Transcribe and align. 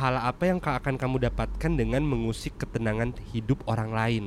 pahala 0.00 0.32
apa 0.32 0.48
yang 0.48 0.56
ka- 0.56 0.80
akan 0.80 0.96
kamu 0.96 1.28
dapatkan 1.28 1.76
dengan 1.76 2.00
mengusik 2.00 2.56
ketenangan 2.56 3.12
hidup 3.36 3.60
orang 3.68 3.92
lain? 3.92 4.24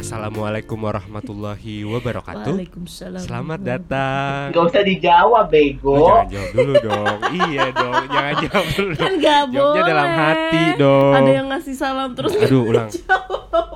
Assalamualaikum 0.00 0.80
warahmatullahi 0.80 1.84
wabarakatuh. 1.84 2.56
Waalaikumsalam. 2.56 3.20
Selamat 3.20 3.60
datang. 3.60 4.56
Gak 4.56 4.64
usah 4.72 4.82
dijawab, 4.88 5.52
bego. 5.52 6.00
jangan 6.00 6.32
jawab 6.32 6.50
dulu 6.56 6.72
dong. 6.80 7.18
iya 7.44 7.64
dong, 7.68 8.02
jangan 8.08 8.34
jawab 8.40 8.66
dulu. 8.72 8.92
Kan 8.96 9.04
dong. 9.04 9.20
gak 9.20 9.40
Jawabnya 9.52 9.60
boleh. 9.68 9.84
dalam 9.84 10.08
hati 10.16 10.64
dong. 10.80 11.12
Ada 11.12 11.28
yang 11.44 11.46
ngasih 11.52 11.74
salam 11.76 12.10
terus 12.16 12.32
Aduh, 12.40 12.64
ulang. 12.72 12.88
jawab. 12.88 13.68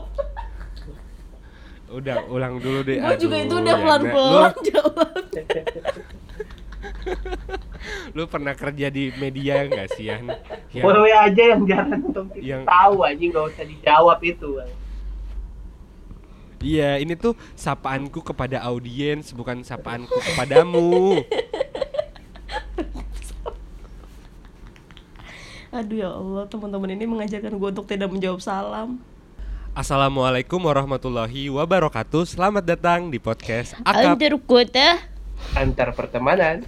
Udah, 1.92 2.16
ulang 2.32 2.56
dulu 2.64 2.80
deh. 2.80 2.96
Gue 2.96 3.16
juga 3.20 3.36
itu 3.44 3.54
udah 3.60 3.76
pelan-pelan 3.76 4.54
jawab. 4.64 5.20
Lu, 8.12 8.26
pernah 8.26 8.52
kerja 8.52 8.90
di 8.90 9.14
media 9.16 9.64
nggak 9.64 9.88
sih, 9.94 10.10
Yan? 10.10 10.28
Yan, 10.74 10.84
Wewe 10.84 11.10
aja 11.14 11.42
yang 11.54 11.62
jarang 11.64 12.02
untuk 12.04 12.26
Yang- 12.36 12.64
tahu 12.66 12.96
anjing 13.04 13.30
gak 13.30 13.44
usah 13.54 13.64
dijawab 13.64 14.18
itu. 14.20 14.50
Iya, 16.58 16.98
ini 16.98 17.14
tuh 17.14 17.38
sapaanku 17.54 18.18
kepada 18.20 18.58
audiens, 18.66 19.30
bukan 19.30 19.62
sapaanku 19.62 20.10
kepadamu. 20.34 21.22
Aduh 25.68 25.96
ya 26.00 26.10
Allah, 26.10 26.48
teman-teman 26.48 26.90
ini 26.96 27.04
mengajarkan 27.04 27.52
gue 27.54 27.68
untuk 27.76 27.86
tidak 27.86 28.08
menjawab 28.10 28.40
salam. 28.40 28.98
Assalamualaikum 29.76 30.58
warahmatullahi 30.58 31.46
wabarakatuh. 31.54 32.24
Selamat 32.34 32.64
datang 32.66 33.12
di 33.12 33.20
podcast 33.22 33.78
Akap. 33.86 34.18
Antar 34.18 34.34
kota. 34.42 35.17
Antar 35.54 35.92
pertemanan. 35.92 36.62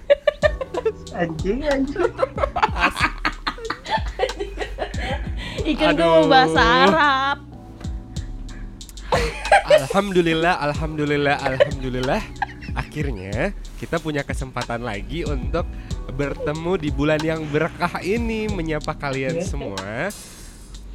anjing, 1.21 1.63
anjing. 1.63 2.11
Ikan 5.61 5.93
gue 5.93 6.07
mau 6.07 6.25
bahasa 6.25 6.61
Arab. 6.61 7.37
Alhamdulillah, 9.71 10.55
alhamdulillah, 10.59 11.35
alhamdulillah. 11.37 12.21
Akhirnya 12.73 13.51
kita 13.77 13.99
punya 13.99 14.23
kesempatan 14.23 14.81
lagi 14.81 15.27
untuk 15.27 15.67
bertemu 16.11 16.71
di 16.79 16.89
bulan 16.89 17.19
yang 17.19 17.43
berkah 17.47 17.99
ini 17.99 18.47
menyapa 18.47 18.95
kalian 18.95 19.43
semua. 19.43 20.09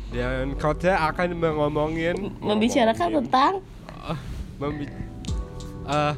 Dan 0.06 0.54
kota 0.56 0.94
akan 1.10 1.34
mengomongin 1.34 2.30
Membicarakan 2.38 3.20
tentang 3.20 3.52
Ah, 3.90 4.14
membi- 4.56 4.86
eh, 5.82 6.14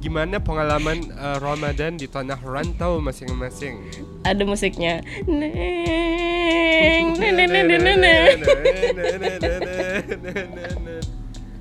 gimana 0.00 0.40
pengalaman 0.40 0.98
eh, 1.08 1.38
Ramadan 1.38 1.94
di 1.94 2.06
tanah 2.06 2.40
rantau 2.40 2.98
masing-masing. 2.98 3.80
ada 4.22 4.42
musiknya. 4.44 5.00
Neng, 5.24 7.16
neng, 7.16 7.34
neng, 7.36 7.50
neng, 7.50 7.66
neng, 7.68 7.98
neng. 8.00 8.36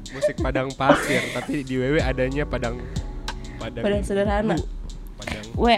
Musik 0.09 0.35
padang 0.41 0.73
pasir, 0.73 1.21
tapi 1.31 1.61
di 1.61 1.77
WW 1.77 2.01
adanya 2.01 2.43
padang 2.43 2.81
padang 3.61 3.83
Padang 3.85 4.03
sederhana. 4.03 4.57
Padang 5.21 5.45
We, 5.53 5.77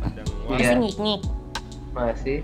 padang 0.00 0.28
Iya. 0.50 0.56
masih 0.56 0.76
ngik-ngik. 0.82 1.20
Masih. 1.92 2.38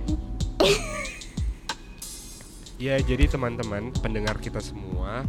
Ya, 2.76 3.00
jadi 3.00 3.24
teman-teman 3.24 3.88
pendengar 3.98 4.36
kita 4.36 4.60
semua 4.60 5.24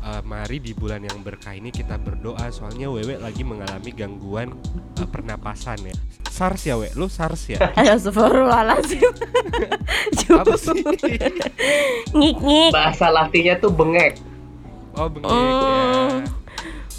eh, 0.00 0.22
mari 0.24 0.58
di 0.58 0.72
bulan 0.72 1.04
yang 1.04 1.20
berkah 1.20 1.52
ini 1.52 1.68
kita 1.68 1.96
berdoa 2.00 2.48
soalnya 2.48 2.88
Wewe 2.88 3.16
lagi 3.16 3.44
mengalami 3.44 3.90
gangguan 3.92 4.56
eh, 4.98 5.08
pernapasan 5.08 5.80
ya. 5.84 5.96
SARS 6.30 6.62
ya, 6.64 6.78
We? 6.78 6.88
Lu 6.96 7.10
SARS 7.10 7.52
ya? 7.52 7.58
Astagfirullahaladzim 7.76 9.02
Apa 10.40 10.56
sih? 10.56 10.80
Ngik-ngik 12.16 12.70
Bahasa 12.72 13.12
latinya 13.12 13.54
tuh 13.60 13.68
bengek. 13.74 14.16
Oh, 14.96 15.08
bengek 15.10 15.28
Oh. 15.28 15.44
ya. 15.44 16.24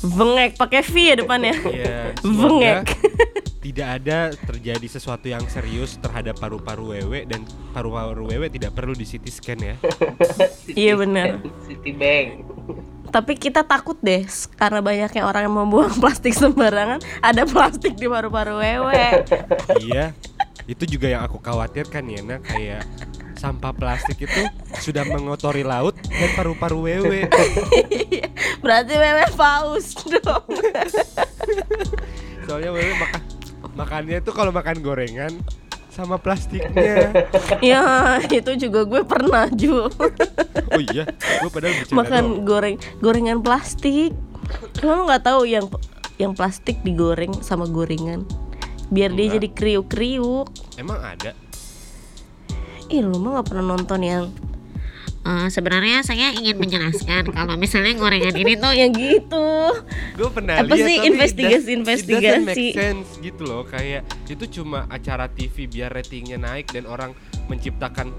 Bengek 0.02 0.52
pakai 0.58 0.81
V 0.81 0.94
ya 0.98 1.16
depannya 1.18 1.54
Iya, 1.70 2.18
Bengek 2.22 2.86
tidak 3.62 4.02
ada 4.02 4.34
terjadi 4.36 4.88
sesuatu 4.90 5.30
yang 5.30 5.46
serius 5.46 5.96
terhadap 6.02 6.36
paru-paru 6.42 6.98
wewe 6.98 7.30
dan 7.30 7.46
paru-paru 7.72 8.34
wewe 8.34 8.50
tidak 8.50 8.74
perlu 8.74 8.98
di 8.98 9.06
CT 9.06 9.25
scan 9.30 9.59
ya. 9.62 9.75
Iya, 10.66 10.98
benar. 10.98 11.40
Citibank. 11.70 12.50
Tapi 13.12 13.36
kita 13.36 13.68
takut 13.68 14.00
deh 14.00 14.24
Karena 14.56 14.80
banyaknya 14.80 15.28
orang 15.28 15.52
yang 15.52 15.56
membuang 15.56 15.94
plastik 16.02 16.32
sembarangan 16.32 17.04
Ada 17.20 17.44
plastik 17.44 18.00
di 18.00 18.08
paru-paru 18.08 18.64
wewe 18.64 19.28
iya. 19.84 20.16
Itu 20.66 20.88
juga 20.88 21.12
yang 21.12 21.26
aku 21.26 21.42
khawatirkan 21.42 22.06
ya, 22.06 22.22
nah 22.22 22.40
kayak 22.40 22.86
sampah 23.36 23.74
plastik 23.74 24.22
itu 24.22 24.46
sudah 24.78 25.02
mengotori 25.10 25.66
laut 25.66 25.98
dan 25.98 26.30
paru-paru 26.38 26.86
wewe. 26.86 27.26
Berarti 28.62 28.94
wewe 28.94 29.26
paus 29.34 29.98
dong 30.06 30.46
Soalnya 32.46 32.70
wewe 32.70 32.94
makan 32.94 33.22
makannya 33.74 34.18
itu 34.22 34.32
kalau 34.36 34.54
makan 34.54 34.84
gorengan 34.86 35.34
sama 35.91 36.16
plastiknya. 36.16 37.12
Ya 37.62 37.84
itu 38.24 38.52
juga 38.57 38.88
gue 38.88 39.03
pernah 39.03 39.52
Ju 39.52 39.91
Oh 40.74 40.81
iya, 40.81 41.03
gue 41.12 41.50
padahal 41.52 41.75
Makan 41.91 42.24
doang. 42.24 42.47
goreng 42.47 42.75
gorengan 42.97 43.40
plastik 43.44 44.16
Lo 44.80 45.03
nggak 45.06 45.28
tahu 45.28 45.44
yang 45.44 45.68
yang 46.16 46.31
plastik 46.31 46.80
digoreng 46.81 47.35
sama 47.44 47.68
gorengan 47.68 48.24
Biar 48.88 49.12
dia 49.12 49.28
Enggak. 49.28 49.35
jadi 49.35 49.47
kriuk-kriuk 49.51 50.47
Emang 50.75 51.00
ada? 51.00 51.35
Ih 52.88 53.00
lu 53.00 53.19
mah 53.19 53.40
gak 53.40 53.47
pernah 53.47 53.66
nonton 53.72 54.00
yang 54.00 54.24
Eh, 55.22 55.48
sebenarnya 55.48 56.02
saya 56.02 56.34
ingin 56.34 56.58
menjelaskan 56.58 57.30
kalau 57.30 57.54
misalnya 57.54 57.94
gorengan 57.94 58.34
ini 58.34 58.58
tuh 58.58 58.74
yang 58.74 58.90
gitu. 58.90 59.50
Gue 60.18 60.30
pernah 60.30 60.58
Apa 60.58 60.74
lihat 60.74 60.82
sih 60.84 60.98
investigasi- 61.06 61.54
does- 61.54 61.68
it 61.68 61.78
investigasi? 61.78 62.42
make 62.44 62.74
sense 62.74 63.09
gitu 63.18 63.42
loh. 63.44 63.62
Kayak 63.64 64.02
itu 64.26 64.50
cuma 64.52 64.90
acara 64.90 65.30
TV 65.30 65.70
biar 65.70 65.94
ratingnya 65.94 66.36
naik 66.36 66.70
dan 66.70 66.84
orang 66.84 67.14
menciptakan 67.46 68.10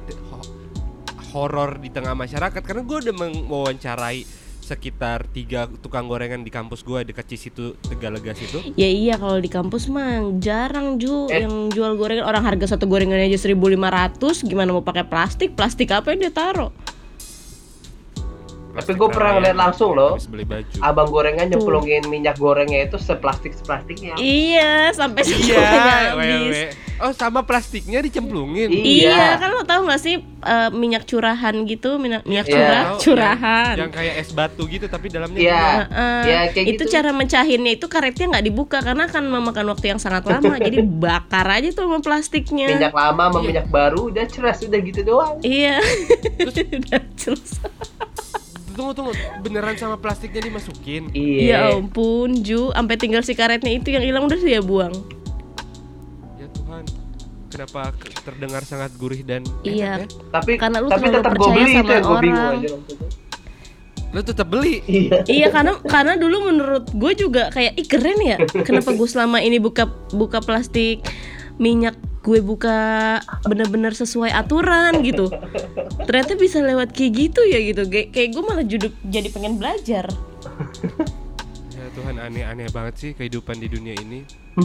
horor 1.28 1.74
di 1.76 1.88
tengah 1.88 2.14
masyarakat. 2.14 2.60
Karena 2.60 2.82
gue 2.82 2.98
udah 3.02 3.14
mewawancarai 3.42 4.22
sekitar 4.62 5.26
tiga 5.26 5.66
tukang 5.76 6.06
gorengan 6.06 6.38
di 6.38 6.48
kampus 6.48 6.80
gue 6.80 7.02
dekat 7.02 7.26
Cisitu 7.26 7.74
Tegalegas 7.82 8.38
itu 8.38 8.62
Ya 8.72 8.86
iya 8.86 9.18
kalau 9.18 9.36
di 9.36 9.50
kampus 9.50 9.90
mah 9.90 10.22
jarang 10.38 10.96
Ju. 10.96 11.26
Eh. 11.26 11.42
yang 11.42 11.66
jual 11.68 11.98
gorengan 11.98 12.22
orang 12.22 12.46
harga 12.46 12.70
satu 12.70 12.86
gorengan 12.86 13.18
aja 13.18 13.34
1500 13.36 13.66
gimana 14.40 14.70
mau 14.70 14.80
pakai 14.80 15.02
plastik? 15.02 15.58
Plastik 15.58 15.90
apa 15.90 16.14
yang 16.14 16.22
dia 16.22 16.32
taruh 16.32 16.70
Tapi 18.72 18.92
gue 18.92 19.08
pernah 19.08 19.32
ngeliat 19.36 19.56
langsung 19.58 19.92
loh. 19.92 20.16
beli 20.22 20.44
baju 20.44 20.76
Abang 20.80 21.08
gorengan 21.08 21.46
nyemplungin 21.46 22.08
minyak 22.08 22.36
gorengnya 22.36 22.84
itu 22.84 22.96
seplastik 22.96 23.52
seplastiknya. 23.52 24.16
iya 24.16 24.88
sampai 24.90 25.22
iya 25.28 25.68
habis 26.16 26.58
oh 26.98 27.10
sama 27.10 27.42
plastiknya 27.42 27.98
dicemplungin 27.98 28.70
Iya. 28.70 29.10
Iya, 29.10 29.26
kan 29.36 29.50
lo 29.50 29.66
tau 29.66 29.82
gak 29.84 29.98
sih 29.98 30.16
eh, 30.22 30.70
minyak 30.70 31.02
curahan 31.02 31.50
gitu, 31.66 31.98
minyak, 31.98 32.22
minyak 32.22 32.46
Iya. 32.46 32.54
curah, 32.54 32.84
curahan. 32.96 33.74
yang, 33.74 33.90
yang 33.90 33.92
kayak 33.92 34.14
es 34.22 34.30
batu 34.30 34.62
gitu 34.70 34.86
tapi 34.86 35.10
dalamnya 35.10 35.36
Iya. 35.36 35.50
bunga. 35.58 35.74
Heeh. 35.82 36.22
Ya, 36.22 36.40
kayak 36.54 36.66
itu 36.70 36.84
gitu. 36.86 36.92
cara 36.94 37.10
mencahinnya 37.10 37.72
itu 37.74 37.86
karetnya 37.90 38.26
nggak 38.30 38.44
dibuka 38.46 38.78
karena 38.80 39.10
akan 39.10 39.22
memakan 39.28 39.66
waktu 39.74 39.86
yang 39.90 40.00
sangat 40.00 40.22
lama. 40.24 40.54
jadi 40.66 40.78
bakar 40.80 41.46
aja 41.50 41.68
tuh 41.74 41.90
sama 41.90 41.98
plastiknya. 41.98 42.70
Minyak 42.70 42.94
lama 42.94 43.22
sama 43.28 43.38
minyak 43.42 43.66
baru 43.66 44.08
udah 44.08 44.24
ceras 44.30 44.62
udah 44.62 44.78
gitu 44.78 45.00
doang. 45.02 45.42
Iya. 45.42 45.82
Udah 46.48 47.02
jelas. 47.18 47.58
Tunggu 48.72 48.92
tunggu 48.92 49.12
beneran 49.38 49.74
sama 49.74 49.94
plastiknya 49.94 50.42
dimasukin 50.42 51.08
Ya 51.10 51.22
Iya. 51.62 51.74
ampun, 51.74 52.36
Ju, 52.38 52.70
sampai 52.70 52.96
tinggal 52.96 53.20
si 53.20 53.32
karetnya 53.32 53.70
itu 53.70 53.88
yang 53.88 54.00
hilang 54.00 54.24
udah 54.24 54.36
dia 54.36 54.60
buang. 54.60 54.92
Ya 56.34 56.46
Tuhan, 56.50 56.84
kenapa 57.48 57.92
ke- 57.94 58.12
terdengar 58.18 58.62
sangat 58.62 58.90
gurih 58.94 59.22
dan 59.22 59.44
enak 59.60 59.64
Iya. 59.64 59.92
ya? 59.98 60.06
Tapi 60.30 60.50
Karena 60.54 60.78
lu 60.78 60.88
tapi 60.88 61.04
terlalu 61.04 61.16
tetap 61.18 61.30
gue 61.30 61.38
percaya 61.38 61.54
beli 61.54 61.62
itu 61.62 61.72
sama 61.74 61.90
yang 61.90 62.02
gue 62.02 62.18
bingung 62.18 62.40
orang. 62.42 62.58
aja. 62.58 62.70
Lu 64.10 64.20
tetap 64.22 64.46
beli. 64.46 64.74
Iya. 64.84 65.18
iya 65.26 65.48
karena 65.48 65.72
karena 65.78 66.14
dulu 66.14 66.36
menurut 66.46 66.84
gue 66.86 67.12
juga 67.14 67.48
kayak 67.48 67.72
ih 67.74 67.86
keren 67.86 68.18
ya 68.20 68.36
kenapa 68.60 68.90
gue 68.90 69.06
selama 69.06 69.38
ini 69.38 69.56
buka 69.56 69.84
buka 70.10 70.38
plastik 70.38 71.00
minyak 71.54 71.96
gue 72.22 72.38
buka 72.38 73.18
bener-bener 73.42 73.90
sesuai 73.92 74.30
aturan 74.30 75.02
gitu 75.02 75.26
ternyata 76.06 76.38
bisa 76.38 76.62
lewat 76.62 76.94
kayak 76.94 77.12
gitu 77.18 77.42
ya 77.42 77.58
gitu 77.58 77.82
kayak 77.90 78.14
kayak 78.14 78.28
gue 78.30 78.42
malah 78.46 78.66
jadi 78.66 79.28
pengen 79.34 79.58
belajar 79.58 80.06
Ya 81.82 81.90
Tuhan 81.98 82.14
aneh-aneh 82.14 82.70
banget 82.70 82.94
sih 82.94 83.10
kehidupan 83.10 83.58
di 83.58 83.66
dunia 83.66 83.90
ini. 83.98 84.22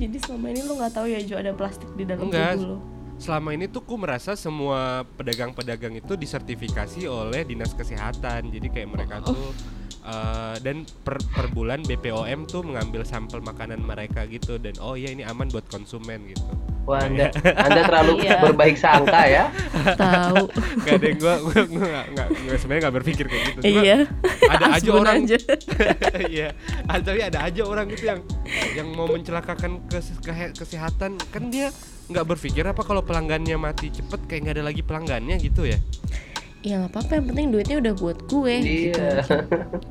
jadi 0.00 0.16
selama 0.20 0.52
ini 0.52 0.60
lo 0.60 0.76
nggak 0.76 0.92
tahu 0.92 1.08
ya 1.08 1.24
Jo 1.24 1.40
ada 1.40 1.56
plastik 1.56 1.88
di 1.96 2.04
dalam 2.04 2.28
Enggak. 2.28 2.60
tubuh 2.60 2.76
lo 2.76 2.78
Selama 3.16 3.54
ini 3.54 3.70
tuh 3.70 3.86
ku 3.86 3.94
merasa 3.96 4.34
semua 4.34 5.08
pedagang-pedagang 5.14 5.94
itu 5.94 6.18
disertifikasi 6.18 7.06
oleh 7.06 7.46
dinas 7.46 7.70
kesehatan. 7.70 8.50
Jadi 8.50 8.66
kayak 8.66 8.88
mereka 8.90 9.22
tuh 9.22 9.38
Eh, 10.02 10.56
dan 10.66 10.82
per, 11.06 11.14
per 11.30 11.46
bulan 11.54 11.86
BPOM 11.86 12.50
tuh 12.50 12.66
mengambil 12.66 13.06
sampel 13.06 13.38
makanan 13.38 13.78
mereka 13.78 14.26
gitu 14.26 14.58
dan 14.58 14.74
oh 14.82 14.98
iya 14.98 15.14
ini 15.14 15.22
aman 15.22 15.46
buat 15.46 15.62
konsumen 15.70 16.26
gitu. 16.26 16.42
Wah, 16.82 17.06
anda, 17.06 17.30
anda 17.38 17.86
terlalu 17.86 18.18
Iya. 18.26 18.42
berbaik 18.42 18.74
sangka 18.74 19.22
ya. 19.30 19.46
Tahu. 19.94 20.50
Gak 20.82 20.98
ada 20.98 21.06
yang 21.06 21.18
gua 21.22 21.34
gua, 21.38 21.60
gua 21.70 21.86
gak, 21.86 22.06
gak, 22.18 22.28
gua 22.34 22.56
sebenarnya 22.58 22.82
gak 22.82 22.96
berpikir 22.98 23.24
kayak 23.30 23.44
gitu. 23.46 23.58
Cuma 23.62 23.82
iya. 23.86 23.98
ada 24.50 24.64
aja 24.74 24.90
orang 24.90 25.16
aja. 25.22 25.38
Iya, 26.34 26.48
tapi 26.90 27.20
ada 27.22 27.38
aja 27.46 27.62
orang 27.62 27.86
gitu 27.86 28.04
yang 28.10 28.20
yang 28.74 28.88
mau 28.98 29.06
mencelakakan 29.06 29.86
kes- 29.86 30.18
kehe- 30.18 30.54
kesehatan 30.58 31.14
kan 31.30 31.46
dia 31.46 31.70
nggak 32.10 32.26
berpikir 32.26 32.66
apa 32.66 32.82
kalau 32.82 33.06
pelanggannya 33.06 33.54
mati 33.54 33.94
cepet 33.94 34.26
kayak 34.26 34.40
nggak 34.42 34.54
ada 34.58 34.64
lagi 34.66 34.82
pelanggannya 34.82 35.38
gitu 35.38 35.62
ya. 35.62 35.78
Ya 36.62 36.78
nggak 36.78 36.92
apa-apa 36.92 37.12
yang 37.12 37.26
penting 37.26 37.46
duitnya 37.50 37.76
udah 37.78 37.94
buat 37.94 38.18
gue 38.24 38.54
gitu. 38.60 38.94
Iya. 38.94 39.26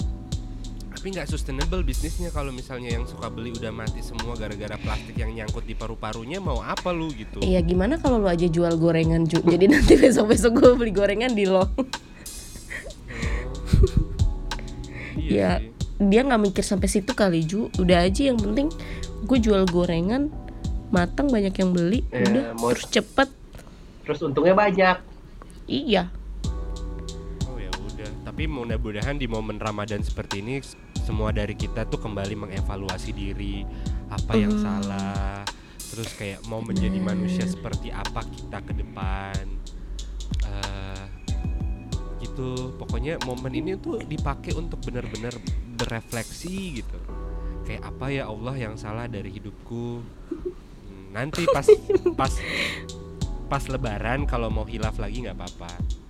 Tapi 0.93 1.07
nggak 1.09 1.27
sustainable 1.27 1.81
bisnisnya 1.81 2.29
kalau 2.29 2.49
misalnya 2.49 2.93
yang 2.93 3.03
suka 3.03 3.25
beli 3.27 3.49
udah 3.51 3.71
mati 3.71 3.99
semua 3.99 4.35
gara-gara 4.35 4.77
plastik 4.77 5.17
yang 5.17 5.33
nyangkut 5.33 5.65
di 5.65 5.73
paru-parunya 5.73 6.37
mau 6.37 6.59
apa 6.59 6.89
lu 6.89 7.09
gitu? 7.09 7.41
Iya 7.41 7.59
gimana 7.59 7.97
kalau 7.97 8.17
lu 8.17 8.27
aja 8.27 8.45
jual 8.45 8.77
gorengan 8.77 9.25
Ju? 9.25 9.41
Jadi 9.41 9.65
nanti 9.67 9.97
besok-besok 9.99 10.51
gue 10.53 10.71
beli 10.77 10.91
gorengan 10.91 11.31
di 11.31 11.45
lo. 11.45 11.65
Iya 15.13 15.27
Ya. 15.31 15.51
sih. 15.59 15.69
Dia 16.01 16.21
nggak 16.23 16.41
mikir 16.41 16.61
sampai 16.61 16.87
situ 16.87 17.11
kali 17.11 17.43
Ju. 17.43 17.67
Udah 17.77 18.03
aja 18.03 18.21
yang 18.23 18.37
penting 18.37 18.71
gue 19.21 19.37
jual 19.37 19.65
gorengan 19.65 20.31
matang 20.89 21.27
banyak 21.27 21.51
yang 21.53 21.71
beli, 21.71 22.03
Iya, 22.09 22.25
udah 22.25 22.43
mau- 22.53 22.71
terus 22.71 22.87
cepet. 22.89 23.29
Terus 24.03 24.19
untungnya 24.21 24.53
banyak. 24.53 24.97
Iya. 25.65 26.11
Tapi 28.41 28.49
mudah-mudahan 28.49 29.21
di 29.21 29.29
momen 29.29 29.61
Ramadan 29.61 30.01
seperti 30.01 30.41
ini 30.41 30.65
semua 30.97 31.29
dari 31.29 31.53
kita 31.53 31.85
tuh 31.85 32.01
kembali 32.01 32.33
mengevaluasi 32.33 33.13
diri 33.13 33.61
apa 34.09 34.33
yang 34.33 34.57
Hmm. 34.57 34.65
salah. 34.65 35.45
Terus 35.77 36.09
kayak 36.17 36.49
mau 36.49 36.57
menjadi 36.57 36.97
manusia 36.97 37.45
seperti 37.45 37.93
apa 37.93 38.25
kita 38.25 38.65
ke 38.65 38.73
depan. 38.73 39.45
Eh, 40.41 41.03
gitu. 42.25 42.73
Pokoknya 42.81 43.21
momen 43.29 43.53
ini 43.53 43.77
tuh 43.77 44.01
dipakai 44.01 44.57
untuk 44.57 44.81
benar-benar 44.89 45.37
berefleksi 45.77 46.81
gitu. 46.81 46.97
Kayak 47.69 47.93
apa 47.93 48.09
ya 48.09 48.25
Allah 48.25 48.57
yang 48.57 48.73
salah 48.73 49.05
dari 49.05 49.29
hidupku. 49.37 50.01
Hmm, 50.01 51.13
Nanti 51.13 51.45
pas 51.45 51.69
pas 52.17 52.33
pas 53.45 53.63
lebaran 53.69 54.25
kalau 54.25 54.49
mau 54.49 54.65
hilaf 54.65 54.97
lagi 54.97 55.29
nggak 55.29 55.37
apa-apa. 55.37 56.00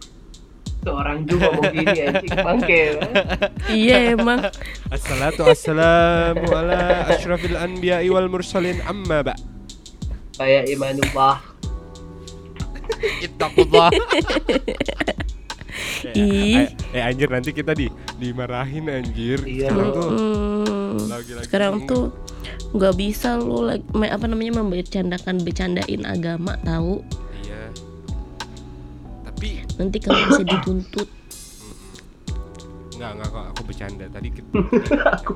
Seorang 0.82 1.24
juga 1.24 1.48
mau 1.52 1.64
gini 1.64 1.86
anjing 2.02 2.34
bangke. 2.34 2.82
iya 3.70 4.12
emang. 4.12 4.50
Assalatu 4.88 5.44
wassalamu 5.44 6.50
ala 6.50 7.06
asyrafil 7.08 7.54
anbiya'i 7.56 8.08
wal 8.08 8.26
mursalin 8.28 8.82
amma 8.84 9.22
ba 9.24 9.36
Kayak 10.34 10.70
imanullah. 10.70 11.38
Ittaqullah 13.20 13.90
Ih. 16.12 16.66
eh, 16.66 16.68
eh 16.92 17.02
anjir 17.02 17.30
nanti 17.30 17.52
kita 17.52 17.72
di 17.72 17.88
dimarahin 18.18 18.90
anjir 18.90 19.40
Iya, 19.42 19.70
Sekarang 19.70 19.90
tuh 19.94 20.08
Hmm, 20.12 20.98
lagi-lagi 21.08 21.46
sekarang 21.46 21.74
bingung. 21.76 21.88
tuh 21.88 22.04
nggak 22.72 22.94
bisa 22.96 23.30
lu 23.36 23.60
lagi 23.64 23.86
me- 23.92 24.10
apa 24.10 24.26
namanya 24.26 24.60
membercandakan 24.60 25.36
bercandain 25.40 26.04
agama 26.04 26.58
tahu 26.60 27.06
nanti 29.82 29.98
kamu 29.98 30.22
bisa 30.30 30.44
dituntut. 30.46 31.10
Enggak, 32.94 33.12
enggak 33.18 33.30
kok 33.34 33.46
aku 33.50 33.62
bercanda. 33.66 34.06
Tadi 34.14 34.30
kita 34.30 34.50
Aku 35.18 35.32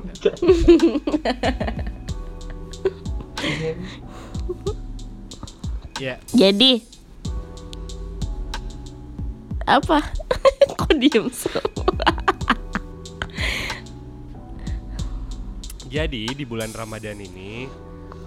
Ya. 5.98 6.14
Jadi 6.30 6.84
apa? 9.66 9.98
Kok 10.78 10.92
diem 10.94 11.26
semua? 11.32 11.90
Jadi 15.88 16.36
di 16.36 16.44
bulan 16.44 16.70
Ramadan 16.76 17.16
ini 17.18 17.64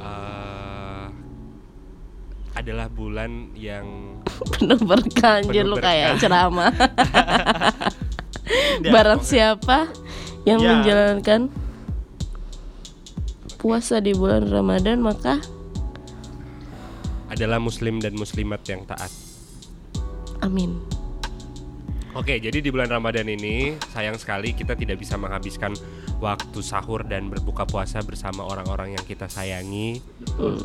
eh, 0.01 0.88
adalah 2.59 2.87
bulan 2.87 3.51
yang 3.55 4.19
penuh 4.55 4.79
berkah 4.83 5.39
anjir 5.39 5.63
lu 5.63 5.77
kayak 5.77 6.19
ceramah 6.19 6.71
Ya, 8.79 8.89
barang 8.89 9.21
siapa 9.21 9.91
yang 10.41 10.57
Ya. 10.57 10.73
menjalankan 10.73 11.53
puasa 13.59 14.01
di 14.01 14.15
bulan 14.15 14.49
Ramadan 14.49 15.03
maka 15.03 15.37
adalah 17.29 17.61
muslim 17.61 18.01
dan 18.01 18.17
muslimat 18.17 18.65
yang 18.65 18.81
taat. 18.83 19.11
amin 20.41 20.79
Oke, 22.17 22.41
jadi 22.41 22.57
di 22.57 22.73
bulan 22.73 22.89
Ramadan 22.89 23.29
ini 23.29 23.77
sayang 23.93 24.17
sekali 24.17 24.57
kita 24.57 24.73
tidak 24.73 24.97
bisa 24.97 25.13
menghabiskan 25.13 25.77
waktu 26.17 26.59
sahur 26.59 27.05
dan 27.05 27.29
berbuka 27.29 27.69
puasa 27.69 28.01
bersama 28.01 28.41
orang-orang 28.41 28.97
yang 28.97 29.05
kita 29.05 29.29
sayangi. 29.29 30.01
Eh, 30.41 30.57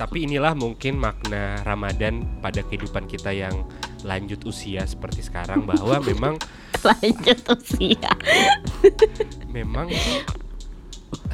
tapi 0.00 0.24
inilah 0.24 0.56
mungkin 0.56 0.96
makna 0.96 1.60
Ramadan 1.60 2.24
pada 2.40 2.64
kehidupan 2.64 3.04
kita 3.04 3.36
yang 3.36 3.68
lanjut 4.00 4.40
usia 4.48 4.88
seperti 4.88 5.20
sekarang 5.20 5.68
bahwa 5.68 6.00
memang 6.08 6.40
lanjut 6.80 7.36
usia. 7.52 8.08
Memang 9.52 9.92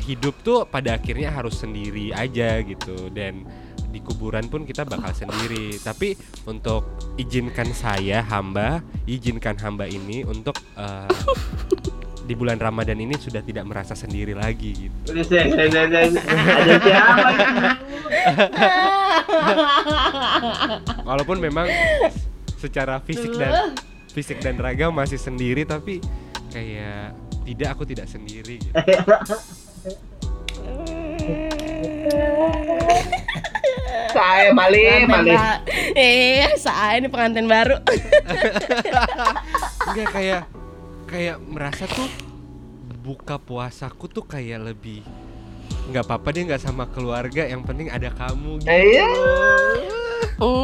hidup 0.03 0.35
tuh 0.43 0.67
pada 0.67 0.99
akhirnya 0.99 1.31
harus 1.31 1.63
sendiri 1.63 2.11
aja 2.11 2.59
gitu. 2.67 3.07
Dan 3.15 3.47
di 3.95 4.03
kuburan 4.03 4.51
pun 4.51 4.67
kita 4.67 4.83
bakal 4.83 5.15
sendiri. 5.15 5.79
Tapi 5.79 6.19
untuk 6.51 6.91
izinkan 7.15 7.71
saya 7.71 8.27
hamba 8.27 8.83
izinkan 9.07 9.55
hamba 9.63 9.87
ini 9.87 10.27
untuk 10.27 10.59
eh, 10.75 11.07
di 12.27 12.35
bulan 12.35 12.59
Ramadan 12.59 12.99
ini 12.99 13.15
sudah 13.15 13.39
tidak 13.41 13.63
merasa 13.65 13.95
sendiri 13.95 14.35
lagi 14.35 14.91
gitu 14.91 15.15
Ada 15.15 15.23
siapa? 16.83 17.31
walaupun 21.07 21.39
memang 21.39 21.71
secara 22.59 22.99
fisik 23.01 23.31
dan 23.37 23.79
fisik 24.11 24.43
dan 24.43 24.59
raga 24.59 24.91
masih 24.91 25.21
sendiri 25.21 25.63
tapi 25.63 26.03
kayak 26.51 27.15
tidak 27.47 27.69
aku 27.79 27.87
tidak 27.87 28.11
sendiri 28.11 28.59
gitu. 28.59 28.75
Saya 34.11 34.49
Mali, 34.51 35.05
Mali. 35.05 35.37
eh 35.95 36.49
saya 36.57 36.97
ini 36.97 37.07
pengantin 37.07 37.45
baru 37.45 37.77
Enggak 39.87 40.09
kayak 40.11 40.43
kayak 41.07 41.39
merasa 41.41 41.87
tuh 41.87 42.09
buka 43.01 43.39
puasaku 43.39 44.07
tuh 44.07 44.25
kayak 44.25 44.59
lebih 44.67 45.03
nggak 45.87 46.03
apa-apa 46.03 46.29
dia 46.31 46.43
nggak 46.45 46.59
sama 46.61 46.85
keluarga 46.87 47.47
yang 47.47 47.63
penting 47.63 47.87
ada 47.87 48.11
kamu 48.11 48.59
gitu. 48.59 48.67
Iya. 48.69 49.07
Mm. 50.37 50.57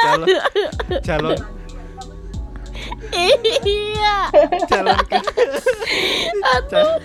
calon 0.00 0.28
calon 1.00 1.38
iya 3.60 4.16
calon 4.66 4.98
ke- 5.04 5.28
cal- 6.70 7.02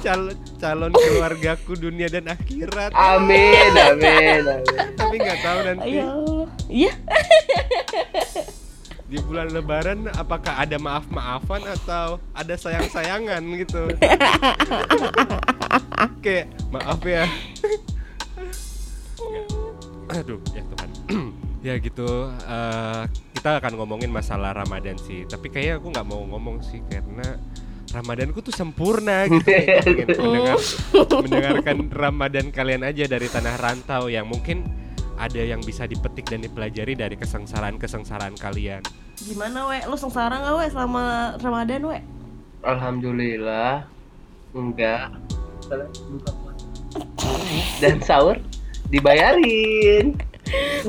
calon 0.00 0.32
calon 0.56 0.92
keluargaku 0.92 1.72
dunia 1.74 2.06
dan 2.06 2.26
akhirat 2.26 2.94
Amin, 2.94 3.70
amin, 3.74 4.40
amin. 4.40 4.62
tapi 4.94 5.14
nggak 5.18 5.38
tahu 5.42 5.58
nanti 5.62 5.90
ya 5.92 6.06
iya 6.68 6.92
di 9.12 9.20
bulan 9.28 9.52
lebaran 9.52 10.08
apakah 10.16 10.56
ada 10.56 10.80
maaf 10.80 11.04
maafan 11.12 11.60
atau 11.68 12.16
ada 12.32 12.56
sayang 12.56 12.88
sayangan 12.88 13.44
gitu? 13.60 13.92
Kayak 16.24 16.48
maaf 16.72 17.04
ya. 17.04 17.28
Aduh 20.16 20.40
ya 20.56 20.62
Tuhan. 20.64 20.90
Ya 21.62 21.78
gitu 21.78 22.26
eh, 22.26 23.02
kita 23.38 23.62
akan 23.62 23.78
ngomongin 23.78 24.10
masalah 24.10 24.50
Ramadan 24.50 24.98
sih. 24.98 25.22
Tapi 25.30 25.46
kayaknya 25.46 25.78
aku 25.78 25.94
nggak 25.94 26.08
mau 26.10 26.26
ngomong 26.26 26.58
sih 26.58 26.82
karena 26.90 27.38
Ramadanku 27.92 28.42
tuh 28.42 28.50
sempurna 28.50 29.30
gitu 29.30 29.46
pengen 29.46 30.08
mendengar, 30.26 30.58
mendengarkan 31.22 31.78
Ramadan 31.92 32.46
kalian 32.50 32.82
aja 32.82 33.06
dari 33.06 33.30
tanah 33.30 33.54
rantau 33.62 34.10
yang 34.10 34.26
mungkin 34.26 34.81
ada 35.22 35.38
yang 35.38 35.62
bisa 35.62 35.86
dipetik 35.86 36.26
dan 36.26 36.42
dipelajari 36.42 36.98
dari 36.98 37.14
kesengsaraan-kesengsaraan 37.14 38.34
kalian. 38.34 38.82
gimana 39.22 39.70
we 39.70 39.78
lu 39.86 39.94
sengsara 39.94 40.34
nggak 40.34 40.54
we 40.58 40.66
selama 40.66 41.04
Ramadan 41.38 41.82
we 41.86 41.98
Alhamdulillah. 42.62 43.90
Enggak. 44.54 45.10
Dan 47.82 47.98
sahur 47.98 48.38
dibayarin. 48.86 50.14